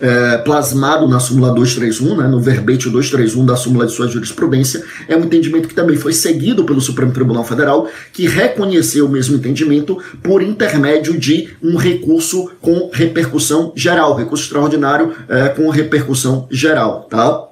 é, 0.00 0.38
plasmado 0.38 1.06
na 1.06 1.20
súmula 1.20 1.54
231, 1.54 2.16
né, 2.16 2.26
no 2.26 2.40
verbete 2.40 2.90
231 2.90 3.46
da 3.46 3.54
súmula 3.54 3.86
de 3.86 3.92
sua 3.92 4.08
jurisprudência, 4.08 4.82
é 5.06 5.16
um 5.16 5.20
entendimento 5.20 5.68
que 5.68 5.74
também 5.74 5.96
foi 5.96 6.12
seguido 6.12 6.64
pelo 6.64 6.80
Supremo 6.80 7.12
Tribunal 7.12 7.44
Federal, 7.44 7.88
que 8.12 8.26
reconheceu 8.26 9.06
o 9.06 9.08
mesmo 9.08 9.36
entendimento 9.36 9.96
por 10.22 10.42
intermédio 10.42 11.16
de 11.16 11.50
um 11.62 11.76
recurso 11.76 12.50
com 12.60 12.90
repercussão 12.92 13.72
geral, 13.76 14.16
recurso 14.16 14.44
extraordinário 14.44 15.12
é, 15.28 15.48
com 15.50 15.68
repercussão 15.68 16.48
geral. 16.50 17.06
Tá? 17.08 17.46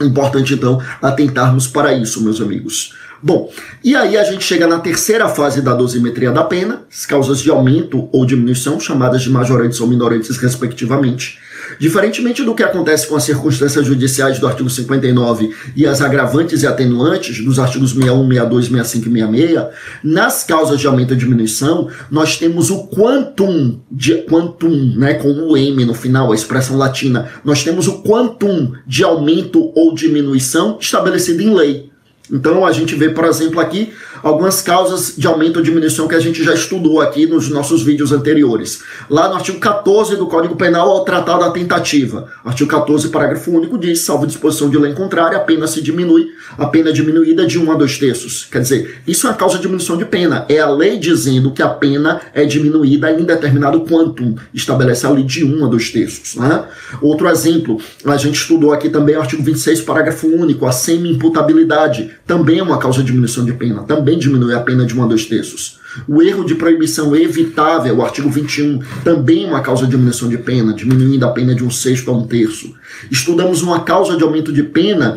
Importante, 0.00 0.54
então, 0.54 0.80
atentarmos 1.00 1.66
para 1.66 1.94
isso, 1.94 2.22
meus 2.22 2.40
amigos. 2.40 2.94
Bom, 3.22 3.50
e 3.82 3.96
aí 3.96 4.18
a 4.18 4.24
gente 4.24 4.44
chega 4.44 4.66
na 4.66 4.78
terceira 4.78 5.28
fase 5.28 5.62
da 5.62 5.72
dosimetria 5.72 6.30
da 6.30 6.44
pena, 6.44 6.82
as 6.92 7.06
causas 7.06 7.40
de 7.40 7.48
aumento 7.48 8.08
ou 8.12 8.26
diminuição, 8.26 8.78
chamadas 8.78 9.22
de 9.22 9.30
majorantes 9.30 9.80
ou 9.80 9.86
minorantes, 9.86 10.36
respectivamente. 10.36 11.38
Diferentemente 11.78 12.42
do 12.42 12.54
que 12.54 12.62
acontece 12.62 13.06
com 13.06 13.16
as 13.16 13.24
circunstâncias 13.24 13.86
judiciais 13.86 14.38
do 14.38 14.46
artigo 14.46 14.68
59 14.68 15.54
e 15.76 15.86
as 15.86 16.00
agravantes 16.00 16.62
e 16.62 16.66
atenuantes 16.66 17.44
dos 17.44 17.58
artigos 17.58 17.92
61, 17.92 18.28
62, 18.28 18.66
65 18.66 19.08
e 19.08 19.20
66, 19.20 19.66
nas 20.02 20.44
causas 20.44 20.80
de 20.80 20.86
aumento 20.86 21.12
ou 21.12 21.16
diminuição, 21.16 21.88
nós 22.10 22.36
temos 22.36 22.70
o 22.70 22.86
quantum, 22.88 23.80
de, 23.90 24.22
quantum 24.22 24.94
né, 24.96 25.14
com 25.14 25.28
o 25.28 25.56
M 25.56 25.84
no 25.84 25.94
final, 25.94 26.32
a 26.32 26.34
expressão 26.34 26.76
latina, 26.76 27.28
nós 27.44 27.62
temos 27.62 27.88
o 27.88 28.02
quantum 28.02 28.72
de 28.86 29.04
aumento 29.04 29.72
ou 29.74 29.94
diminuição 29.94 30.78
estabelecido 30.80 31.42
em 31.42 31.54
lei. 31.54 31.93
Então 32.30 32.64
a 32.64 32.72
gente 32.72 32.94
vê, 32.94 33.10
por 33.10 33.24
exemplo, 33.24 33.60
aqui 33.60 33.92
algumas 34.22 34.62
causas 34.62 35.14
de 35.16 35.26
aumento 35.26 35.58
ou 35.58 35.62
diminuição 35.62 36.08
que 36.08 36.14
a 36.14 36.20
gente 36.20 36.42
já 36.42 36.54
estudou 36.54 37.00
aqui 37.00 37.26
nos 37.26 37.50
nossos 37.50 37.82
vídeos 37.82 38.10
anteriores. 38.12 38.80
Lá 39.10 39.28
no 39.28 39.34
artigo 39.34 39.58
14 39.60 40.16
do 40.16 40.26
Código 40.26 40.56
Penal, 40.56 40.88
ao 40.88 41.04
tratar 41.04 41.36
da 41.36 41.50
tentativa. 41.50 42.32
Artigo 42.42 42.70
14, 42.70 43.08
parágrafo 43.10 43.50
único, 43.50 43.76
diz: 43.76 44.00
salvo 44.00 44.26
disposição 44.26 44.70
de 44.70 44.78
lei 44.78 44.94
contrária, 44.94 45.36
a 45.36 45.40
pena 45.40 45.66
se 45.66 45.82
diminui, 45.82 46.28
a 46.56 46.66
pena 46.66 46.88
é 46.88 46.92
diminuída 46.92 47.46
de 47.46 47.58
1 47.58 47.70
a 47.70 47.74
2 47.74 47.98
terços. 47.98 48.48
Quer 48.50 48.62
dizer, 48.62 49.02
isso 49.06 49.26
é 49.26 49.30
a 49.30 49.34
causa 49.34 49.56
de 49.56 49.62
diminuição 49.62 49.98
de 49.98 50.06
pena. 50.06 50.46
É 50.48 50.60
a 50.60 50.70
lei 50.70 50.98
dizendo 50.98 51.50
que 51.50 51.62
a 51.62 51.68
pena 51.68 52.22
é 52.32 52.46
diminuída 52.46 53.10
em 53.10 53.24
determinado 53.24 53.82
quantum. 53.82 54.34
Estabelece 54.54 55.04
a 55.06 55.10
lei 55.10 55.24
de 55.24 55.44
1 55.44 55.66
a 55.66 55.68
2 55.68 55.90
terços. 55.90 56.36
Né? 56.36 56.64
Outro 57.02 57.28
exemplo, 57.28 57.78
a 58.06 58.16
gente 58.16 58.36
estudou 58.36 58.72
aqui 58.72 58.88
também 58.88 59.16
o 59.16 59.20
artigo 59.20 59.42
26, 59.42 59.82
parágrafo 59.82 60.26
único, 60.26 60.64
a 60.64 60.72
semi-imputabilidade. 60.72 62.13
Também 62.26 62.58
é 62.58 62.62
uma 62.62 62.78
causa 62.78 63.00
de 63.00 63.06
diminuição 63.06 63.44
de 63.44 63.52
pena. 63.52 63.82
Também 63.82 64.18
diminui 64.18 64.54
a 64.54 64.60
pena 64.60 64.86
de 64.86 64.98
um 64.98 65.02
a 65.02 65.06
dois 65.06 65.26
terços. 65.26 65.78
O 66.08 66.22
erro 66.22 66.44
de 66.44 66.54
proibição 66.54 67.14
evitável, 67.14 67.96
o 67.96 68.02
artigo 68.02 68.28
21, 68.28 68.80
também 69.04 69.44
é 69.44 69.48
uma 69.48 69.60
causa 69.60 69.84
de 69.84 69.92
diminuição 69.92 70.28
de 70.28 70.38
pena, 70.38 70.72
diminuindo 70.72 71.24
a 71.24 71.30
pena 71.30 71.54
de 71.54 71.64
um 71.64 71.70
sexto 71.70 72.10
a 72.10 72.14
um 72.14 72.26
terço. 72.26 72.74
Estudamos 73.10 73.62
uma 73.62 73.80
causa 73.80 74.16
de 74.16 74.24
aumento 74.24 74.52
de 74.52 74.62
pena 74.62 75.16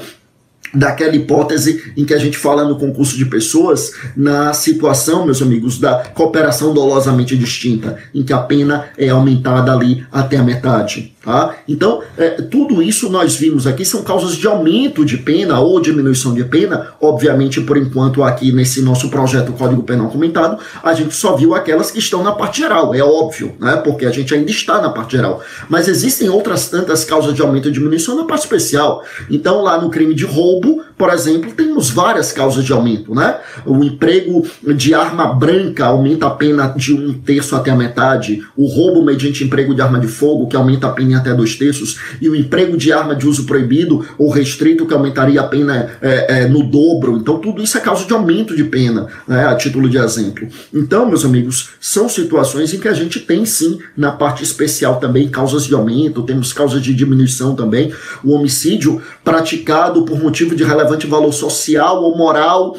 daquela 0.73 1.15
hipótese 1.15 1.93
em 1.95 2.05
que 2.05 2.13
a 2.13 2.19
gente 2.19 2.37
fala 2.37 2.63
no 2.63 2.77
concurso 2.77 3.17
de 3.17 3.25
pessoas, 3.25 3.93
na 4.15 4.53
situação, 4.53 5.25
meus 5.25 5.41
amigos, 5.41 5.79
da 5.79 6.03
cooperação 6.13 6.73
dolosamente 6.73 7.37
distinta, 7.37 7.97
em 8.13 8.23
que 8.23 8.33
a 8.33 8.39
pena 8.39 8.87
é 8.97 9.09
aumentada 9.09 9.71
ali 9.71 10.05
até 10.11 10.37
a 10.37 10.43
metade. 10.43 11.15
Tá? 11.27 11.57
Então, 11.67 12.01
é, 12.17 12.41
tudo 12.41 12.81
isso 12.81 13.09
nós 13.09 13.35
vimos 13.35 13.67
aqui 13.67 13.83
são 13.83 14.01
causas 14.01 14.33
de 14.33 14.47
aumento 14.47 15.03
de 15.03 15.17
pena 15.17 15.59
ou 15.59 15.81
diminuição 15.81 16.33
de 16.33 16.45
pena. 16.45 16.93
Obviamente, 17.01 17.59
por 17.59 17.75
enquanto, 17.75 18.23
aqui 18.23 18.53
nesse 18.53 18.81
nosso 18.81 19.09
projeto 19.09 19.51
Código 19.51 19.83
Penal 19.83 20.07
Comentado, 20.07 20.57
a 20.81 20.93
gente 20.93 21.13
só 21.13 21.35
viu 21.35 21.53
aquelas 21.53 21.91
que 21.91 21.99
estão 21.99 22.23
na 22.23 22.31
parte 22.31 22.61
geral, 22.61 22.95
é 22.95 23.03
óbvio, 23.03 23.53
né? 23.59 23.75
porque 23.75 24.05
a 24.05 24.09
gente 24.09 24.33
ainda 24.33 24.49
está 24.49 24.81
na 24.81 24.89
parte 24.89 25.17
geral. 25.17 25.41
Mas 25.67 25.89
existem 25.89 26.29
outras 26.29 26.69
tantas 26.69 27.03
causas 27.03 27.33
de 27.33 27.41
aumento 27.41 27.67
e 27.67 27.73
diminuição 27.73 28.15
na 28.15 28.23
parte 28.23 28.43
especial. 28.43 29.03
Então, 29.29 29.61
lá 29.61 29.81
no 29.81 29.89
crime 29.89 30.13
de 30.13 30.23
roubo, 30.23 30.81
por 30.97 31.09
exemplo, 31.09 31.51
temos 31.51 31.89
várias 31.89 32.31
causas 32.31 32.63
de 32.63 32.71
aumento. 32.71 33.13
Né? 33.13 33.37
O 33.65 33.83
emprego 33.83 34.47
de 34.63 34.93
arma 34.93 35.33
branca 35.33 35.87
aumenta 35.87 36.27
a 36.27 36.31
pena 36.31 36.73
de 36.73 36.93
um 36.93 37.13
terço 37.19 37.53
até 37.53 37.69
a 37.69 37.75
metade. 37.75 38.41
O 38.55 38.65
roubo 38.65 39.03
mediante 39.03 39.43
emprego 39.43 39.75
de 39.75 39.81
arma 39.81 39.99
de 39.99 40.07
fogo, 40.07 40.47
que 40.47 40.55
aumenta 40.55 40.87
a 40.87 40.91
pena 40.91 41.16
até 41.17 41.33
dois 41.33 41.55
terços, 41.55 41.99
e 42.21 42.29
o 42.29 42.35
emprego 42.35 42.77
de 42.77 42.91
arma 42.91 43.15
de 43.15 43.27
uso 43.27 43.45
proibido 43.45 44.05
ou 44.17 44.29
restrito, 44.29 44.85
que 44.85 44.93
aumentaria 44.93 45.41
a 45.41 45.43
pena 45.43 45.97
é, 46.01 46.41
é, 46.41 46.47
no 46.47 46.63
dobro. 46.63 47.17
Então, 47.17 47.39
tudo 47.39 47.61
isso 47.61 47.77
é 47.77 47.81
causa 47.81 48.05
de 48.05 48.13
aumento 48.13 48.55
de 48.55 48.63
pena, 48.63 49.07
né, 49.27 49.45
a 49.45 49.55
título 49.55 49.89
de 49.89 49.97
exemplo. 49.97 50.47
Então, 50.73 51.07
meus 51.07 51.25
amigos, 51.25 51.71
são 51.79 52.07
situações 52.07 52.73
em 52.73 52.79
que 52.79 52.87
a 52.87 52.93
gente 52.93 53.19
tem 53.19 53.45
sim, 53.45 53.79
na 53.95 54.11
parte 54.11 54.43
especial 54.43 54.99
também, 54.99 55.27
causas 55.29 55.65
de 55.65 55.73
aumento, 55.73 56.23
temos 56.23 56.53
causas 56.53 56.81
de 56.81 56.93
diminuição 56.93 57.55
também. 57.55 57.93
O 58.23 58.33
homicídio 58.33 59.01
praticado 59.23 60.03
por 60.05 60.19
motivo 60.19 60.55
de 60.55 60.63
relevante 60.63 61.07
valor 61.07 61.31
social 61.31 62.03
ou 62.03 62.17
moral 62.17 62.77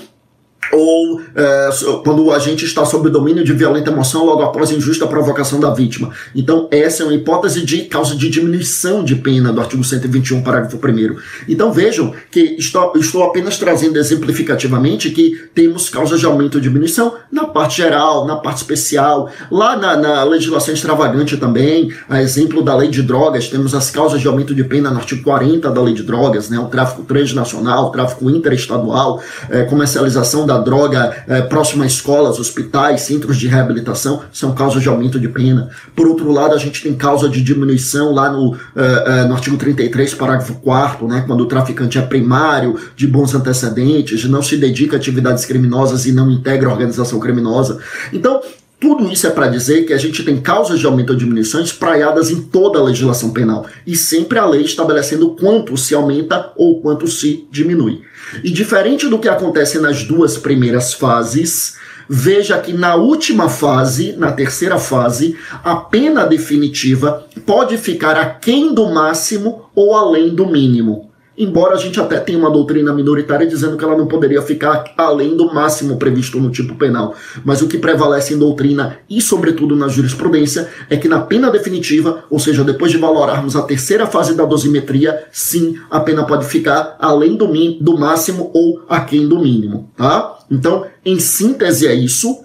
ou 0.73 1.21
é, 1.35 1.71
quando 2.05 2.33
a 2.33 2.39
gente 2.39 2.65
está 2.65 2.85
sob 2.85 3.09
o 3.09 3.11
domínio 3.11 3.45
de 3.45 3.53
violenta 3.53 3.91
emoção 3.91 4.25
logo 4.25 4.43
após 4.43 4.71
injusta 4.71 5.07
provocação 5.07 5.61
da 5.61 5.71
vítima. 5.71 6.11
Então, 6.35 6.69
essa 6.71 7.03
é 7.03 7.07
uma 7.07 7.15
hipótese 7.15 7.65
de 7.65 7.83
causa 7.83 8.15
de 8.17 8.29
diminuição 8.29 9.03
de 9.03 9.17
pena 9.17 9.53
do 9.53 9.61
artigo 9.61 9.83
121, 9.83 10.43
parágrafo 10.43 10.77
1. 10.77 11.17
Então, 11.49 11.73
vejam 11.73 12.13
que 12.31 12.57
estou, 12.59 12.93
estou 12.97 13.23
apenas 13.25 13.59
trazendo 13.59 13.99
exemplificativamente 13.99 15.11
que 15.11 15.49
temos 15.55 15.89
causas 15.89 16.21
de 16.21 16.27
aumento 16.27 16.57
ou 16.57 16.61
diminuição 16.61 17.15
na 17.31 17.47
parte 17.47 17.79
geral, 17.79 18.27
na 18.27 18.37
parte 18.37 18.59
especial, 18.59 19.31
lá 19.51 19.77
na, 19.77 19.97
na 19.97 20.25
legislação 20.25 20.75
extravagante 20.75 21.37
também, 21.37 21.93
a 22.09 22.23
exemplo 22.23 22.63
da 22.63 22.77
lei 22.77 22.89
de 22.89 23.03
drogas, 23.03 23.49
temos 23.49 23.75
as 23.75 23.91
causas 23.91 24.21
de 24.21 24.29
aumento 24.29 24.55
de 24.55 24.65
pena 24.65 24.91
no 24.91 24.99
artigo 24.99 25.23
40 25.23 25.71
da 25.71 25.83
lei 25.83 25.95
de 25.95 26.03
drogas, 26.03 26.49
né, 26.49 26.59
o 26.59 26.67
tráfico 26.67 27.03
transnacional, 27.03 27.87
o 27.87 27.91
tráfico 27.91 28.29
interestadual, 28.31 29.23
é, 29.51 29.65
comercialização 29.65 30.47
da 30.47 30.58
droga 30.59 31.25
é, 31.27 31.41
próximo 31.43 31.83
a 31.83 31.87
escolas, 31.87 32.39
hospitais, 32.39 33.03
centros 33.03 33.37
de 33.37 33.49
reabilitação, 33.49 34.23
são 34.33 34.55
causas 34.55 34.83
de 34.83 34.89
aumento 34.89 35.19
de 35.19 35.29
pena. 35.29 35.71
Por 35.95 36.07
outro 36.07 36.31
lado, 36.31 36.55
a 36.55 36.59
gente 36.59 36.83
tem 36.83 36.95
causa 36.95 37.29
de 37.29 37.43
diminuição 37.43 38.13
lá 38.13 38.31
no, 38.31 38.57
é, 38.77 39.21
é, 39.21 39.25
no 39.25 39.35
artigo 39.35 39.57
33, 39.57 40.15
parágrafo 40.15 40.55
4 40.55 41.07
né, 41.09 41.25
quando 41.27 41.43
o 41.43 41.47
traficante 41.47 41.99
é 41.99 42.03
primário, 42.03 42.79
de 42.97 43.07
bons 43.07 43.35
antecedentes, 43.35 44.25
não 44.25 44.43
se 44.43 44.57
dedica 44.57 44.97
a 44.97 44.99
atividades 44.99 45.45
criminosas 45.45 46.07
e 46.07 46.13
não 46.13 46.31
integra 46.31 46.69
organização 46.69 47.19
criminosa. 47.19 47.79
Então, 48.13 48.41
tudo 48.81 49.11
isso 49.11 49.27
é 49.27 49.31
para 49.31 49.49
dizer 49.49 49.85
que 49.85 49.93
a 49.93 49.99
gente 49.99 50.23
tem 50.23 50.41
causas 50.41 50.79
de 50.79 50.87
aumento 50.87 51.11
ou 51.11 51.17
diminuição 51.17 51.61
espraiadas 51.61 52.31
em 52.31 52.43
toda 52.43 52.79
a 52.79 52.83
legislação 52.83 53.31
penal 53.31 53.67
e 53.85 53.97
sempre 53.97 54.39
a 54.39 54.47
lei 54.47 54.63
estabelecendo 54.63 55.31
quanto 55.35 55.77
se 55.77 55.95
aumenta 55.95 56.53
ou 56.57 56.81
quanto 56.81 57.09
se 57.09 57.47
diminui. 57.51 58.03
E 58.43 58.51
diferente 58.51 59.09
do 59.09 59.19
que 59.19 59.29
acontece 59.29 59.79
nas 59.79 60.05
duas 60.05 60.37
primeiras 60.37 60.93
fases, 60.93 61.77
veja 62.09 62.59
que 62.59 62.73
na 62.73 62.95
última 62.95 63.49
fase, 63.49 64.15
na 64.17 64.33
terceira 64.33 64.79
fase, 64.79 65.37
a 65.65 65.77
pena 65.77 66.25
definitiva 66.25 67.27
pode 67.45 67.77
ficar 67.79 68.17
aquém 68.17 68.73
do 68.73 68.89
máximo 68.89 69.71
ou 69.75 69.95
além 69.95 70.35
do 70.35 70.47
mínimo 70.47 71.08
embora 71.39 71.75
a 71.75 71.79
gente 71.79 72.01
até 72.01 72.19
tenha 72.19 72.39
uma 72.39 72.51
doutrina 72.51 72.93
minoritária 72.93 73.47
dizendo 73.47 73.77
que 73.77 73.85
ela 73.85 73.97
não 73.97 74.07
poderia 74.07 74.43
ficar 74.43 74.93
além 74.97 75.37
do 75.37 75.53
máximo 75.55 75.97
previsto 75.97 76.41
no 76.41 76.51
tipo 76.51 76.75
penal. 76.75 77.15
Mas 77.45 77.63
o 77.63 77.69
que 77.69 77.79
prevalece 77.79 78.35
em 78.35 78.39
doutrina 78.39 78.99
e, 79.09 79.23
sobretudo, 79.23 79.77
na 79.77 79.89
jurisprudência 79.89 80.69
é 80.91 80.97
que 80.97 81.09
na 81.09 81.21
pena 81.21 81.51
definitiva, 81.51 82.25
ou 82.29 82.39
seja, 82.39 82.65
depois 82.65 82.91
de 82.91 82.99
valorarmos 82.99 83.55
a 83.55 83.63
terceira 83.63 84.07
fase 84.07 84.35
da 84.35 84.45
dosimetria, 84.45 85.25
sim, 85.31 85.79
a 85.89 86.01
pena 86.01 86.27
pode 86.27 86.45
ficar 86.47 86.97
além 86.99 87.37
do, 87.37 87.47
do 87.81 87.97
máximo 87.97 88.51
ou 88.53 88.83
aquém 88.89 89.29
do 89.29 89.39
mínimo, 89.39 89.91
tá? 89.97 90.39
Então, 90.51 90.87
em 91.05 91.21
síntese 91.21 91.87
é 91.87 91.95
isso. 91.95 92.45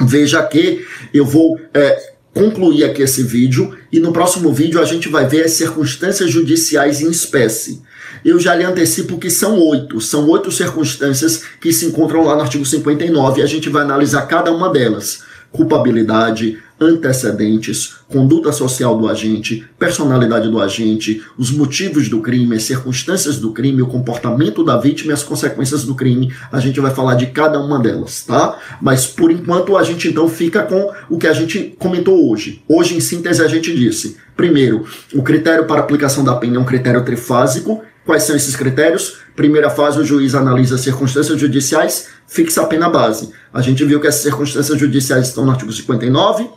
Veja 0.00 0.42
que 0.42 0.84
eu 1.12 1.24
vou 1.24 1.58
é, 1.74 2.12
concluir 2.34 2.84
aqui 2.84 3.02
esse 3.02 3.22
vídeo 3.22 3.76
e 3.90 3.98
no 3.98 4.12
próximo 4.12 4.52
vídeo 4.52 4.80
a 4.80 4.84
gente 4.84 5.08
vai 5.08 5.26
ver 5.26 5.44
as 5.44 5.52
circunstâncias 5.52 6.30
judiciais 6.30 7.00
em 7.00 7.10
espécie 7.10 7.82
eu 8.24 8.38
já 8.38 8.54
lhe 8.54 8.64
antecipo 8.64 9.18
que 9.18 9.30
são 9.30 9.58
oito. 9.58 10.00
São 10.00 10.28
oito 10.28 10.50
circunstâncias 10.50 11.42
que 11.60 11.72
se 11.72 11.86
encontram 11.86 12.24
lá 12.24 12.34
no 12.34 12.42
artigo 12.42 12.64
59 12.64 13.40
e 13.40 13.44
a 13.44 13.46
gente 13.46 13.68
vai 13.68 13.82
analisar 13.82 14.22
cada 14.22 14.52
uma 14.52 14.70
delas. 14.70 15.22
Culpabilidade, 15.50 16.58
antecedentes, 16.80 17.94
conduta 18.08 18.52
social 18.52 18.96
do 18.96 19.08
agente, 19.08 19.64
personalidade 19.78 20.48
do 20.48 20.60
agente, 20.60 21.22
os 21.36 21.50
motivos 21.50 22.08
do 22.08 22.20
crime, 22.20 22.56
as 22.56 22.62
circunstâncias 22.62 23.38
do 23.38 23.52
crime, 23.52 23.82
o 23.82 23.86
comportamento 23.86 24.64
da 24.64 24.76
vítima 24.76 25.10
e 25.10 25.14
as 25.14 25.22
consequências 25.22 25.84
do 25.84 25.94
crime. 25.94 26.32
A 26.52 26.60
gente 26.60 26.80
vai 26.80 26.92
falar 26.92 27.14
de 27.14 27.26
cada 27.26 27.58
uma 27.60 27.78
delas, 27.78 28.22
tá? 28.24 28.58
Mas 28.80 29.06
por 29.06 29.30
enquanto 29.30 29.76
a 29.76 29.82
gente 29.82 30.08
então 30.08 30.28
fica 30.28 30.62
com 30.62 30.92
o 31.10 31.18
que 31.18 31.26
a 31.26 31.32
gente 31.32 31.74
comentou 31.78 32.30
hoje. 32.30 32.62
Hoje, 32.68 32.94
em 32.94 33.00
síntese, 33.00 33.42
a 33.42 33.48
gente 33.48 33.74
disse: 33.74 34.16
primeiro, 34.36 34.84
o 35.12 35.22
critério 35.22 35.66
para 35.66 35.80
aplicação 35.80 36.22
da 36.22 36.36
pena 36.36 36.56
é 36.56 36.60
um 36.60 36.64
critério 36.64 37.04
trifásico. 37.04 37.82
Quais 38.08 38.22
são 38.22 38.34
esses 38.34 38.56
critérios? 38.56 39.18
Primeira 39.36 39.68
fase, 39.68 40.00
o 40.00 40.02
juiz 40.02 40.34
analisa 40.34 40.76
as 40.76 40.80
circunstâncias 40.80 41.38
judiciais, 41.38 42.08
fixa 42.26 42.62
a 42.62 42.64
pena 42.64 42.88
base. 42.88 43.34
A 43.52 43.60
gente 43.60 43.84
viu 43.84 44.00
que 44.00 44.06
essas 44.06 44.22
circunstâncias 44.22 44.80
judiciais 44.80 45.26
estão 45.28 45.44
no 45.44 45.50
artigo 45.50 45.70
59, 45.70 46.48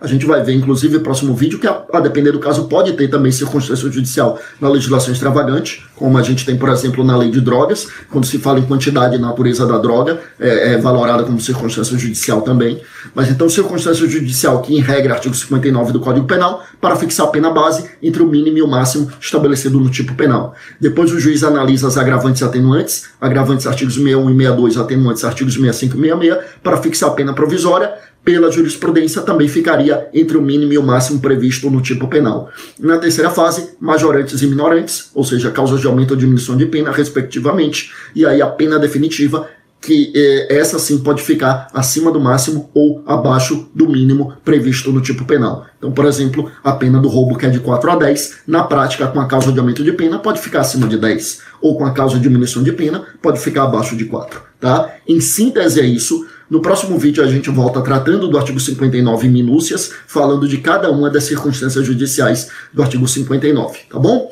a 0.00 0.06
gente 0.06 0.24
vai 0.24 0.42
ver, 0.42 0.54
inclusive, 0.54 0.94
no 0.94 1.02
próximo 1.02 1.34
vídeo, 1.34 1.58
que 1.58 1.66
a, 1.66 1.84
a, 1.92 2.00
depender 2.00 2.32
do 2.32 2.38
caso 2.38 2.66
pode 2.66 2.94
ter 2.94 3.08
também 3.08 3.30
circunstância 3.30 3.92
judicial 3.92 4.40
na 4.58 4.70
legislação 4.70 5.12
extravagante, 5.12 5.86
como 5.96 6.18
a 6.18 6.22
gente 6.22 6.44
tem, 6.44 6.56
por 6.56 6.68
exemplo, 6.68 7.02
na 7.02 7.16
lei 7.16 7.30
de 7.30 7.40
drogas, 7.40 7.88
quando 8.10 8.26
se 8.26 8.38
fala 8.38 8.60
em 8.60 8.66
quantidade 8.66 9.16
e 9.16 9.18
natureza 9.18 9.66
da 9.66 9.78
droga, 9.78 10.20
é, 10.38 10.74
é 10.74 10.78
valorada 10.78 11.24
como 11.24 11.40
circunstância 11.40 11.96
judicial 11.98 12.42
também. 12.42 12.80
Mas 13.14 13.30
então, 13.30 13.48
circunstância 13.48 14.06
judicial, 14.06 14.60
que 14.60 14.76
em 14.76 14.80
regra, 14.80 15.14
artigo 15.14 15.34
59 15.34 15.92
do 15.92 16.00
Código 16.00 16.26
Penal, 16.26 16.62
para 16.80 16.96
fixar 16.96 17.26
a 17.26 17.30
pena 17.30 17.50
base 17.50 17.88
entre 18.02 18.22
o 18.22 18.26
mínimo 18.26 18.58
e 18.58 18.62
o 18.62 18.68
máximo 18.68 19.10
estabelecido 19.20 19.80
no 19.80 19.90
tipo 19.90 20.14
penal. 20.14 20.54
Depois 20.80 21.10
o 21.12 21.18
juiz 21.18 21.42
analisa 21.42 21.88
as 21.88 21.96
agravantes 21.96 22.42
e 22.42 22.44
atenuantes, 22.44 23.06
agravantes 23.20 23.66
artigos 23.66 23.94
61 23.94 24.30
e 24.30 24.36
62, 24.36 24.76
atenuantes 24.76 25.24
artigos 25.24 25.54
65 25.54 25.96
e 25.96 26.00
66, 26.00 26.38
para 26.62 26.76
fixar 26.76 27.10
a 27.10 27.12
pena 27.12 27.32
provisória, 27.32 27.94
pela 28.26 28.50
jurisprudência 28.50 29.22
também 29.22 29.46
ficaria 29.46 30.08
entre 30.12 30.36
o 30.36 30.42
mínimo 30.42 30.72
e 30.72 30.78
o 30.78 30.82
máximo 30.82 31.20
previsto 31.20 31.70
no 31.70 31.80
tipo 31.80 32.08
penal. 32.08 32.50
Na 32.76 32.98
terceira 32.98 33.30
fase, 33.30 33.76
majorantes 33.78 34.42
e 34.42 34.48
minorantes, 34.48 35.12
ou 35.14 35.22
seja, 35.22 35.52
causas 35.52 35.80
de 35.86 35.90
aumento 35.90 36.10
ou 36.10 36.16
diminuição 36.16 36.56
de 36.56 36.66
pena, 36.66 36.90
respectivamente, 36.90 37.92
e 38.14 38.26
aí 38.26 38.42
a 38.42 38.46
pena 38.46 38.78
definitiva 38.78 39.48
que 39.80 40.12
eh, 40.16 40.58
essa 40.58 40.78
sim 40.78 40.98
pode 40.98 41.22
ficar 41.22 41.68
acima 41.72 42.10
do 42.10 42.18
máximo 42.18 42.68
ou 42.74 43.04
abaixo 43.06 43.68
do 43.72 43.88
mínimo 43.88 44.32
previsto 44.44 44.90
no 44.90 45.00
tipo 45.00 45.24
penal. 45.24 45.66
Então, 45.78 45.92
por 45.92 46.06
exemplo, 46.06 46.50
a 46.64 46.72
pena 46.72 46.98
do 46.98 47.08
roubo 47.08 47.38
que 47.38 47.46
é 47.46 47.50
de 47.50 47.60
4 47.60 47.90
a 47.92 47.96
10, 47.96 48.38
na 48.48 48.64
prática, 48.64 49.06
com 49.06 49.20
a 49.20 49.26
causa 49.26 49.52
de 49.52 49.58
aumento 49.60 49.84
de 49.84 49.92
pena, 49.92 50.18
pode 50.18 50.40
ficar 50.40 50.62
acima 50.62 50.88
de 50.88 50.98
10, 50.98 51.40
ou 51.60 51.76
com 51.76 51.86
a 51.86 51.92
causa 51.92 52.16
de 52.16 52.22
diminuição 52.22 52.62
de 52.62 52.72
pena, 52.72 53.04
pode 53.22 53.38
ficar 53.38 53.64
abaixo 53.64 53.96
de 53.96 54.06
4. 54.06 54.40
Tá? 54.58 54.92
Em 55.06 55.20
síntese 55.20 55.80
é 55.80 55.84
isso. 55.84 56.26
No 56.48 56.60
próximo 56.60 56.98
vídeo 56.98 57.22
a 57.22 57.26
gente 57.26 57.50
volta 57.50 57.80
tratando 57.80 58.28
do 58.28 58.38
artigo 58.38 58.58
59 58.58 59.28
minúcias, 59.28 59.92
falando 60.06 60.48
de 60.48 60.58
cada 60.58 60.90
uma 60.90 61.10
das 61.10 61.24
circunstâncias 61.24 61.84
judiciais 61.84 62.48
do 62.72 62.82
artigo 62.82 63.06
59, 63.06 63.78
tá 63.90 63.98
bom? 63.98 64.30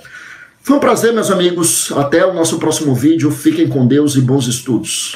Foi 0.65 0.79
um 0.79 0.81
prazer, 0.81 1.13
meus 1.13 1.31
amigos. 1.31 1.93
Até 1.93 2.25
o 2.25 2.33
nosso 2.33 2.59
próximo 2.59 2.95
vídeo. 2.95 3.31
Fiquem 3.31 3.69
com 3.69 3.87
Deus 3.87 4.17
e 4.17 4.23
bons 4.23 4.47
estudos. 4.47 5.15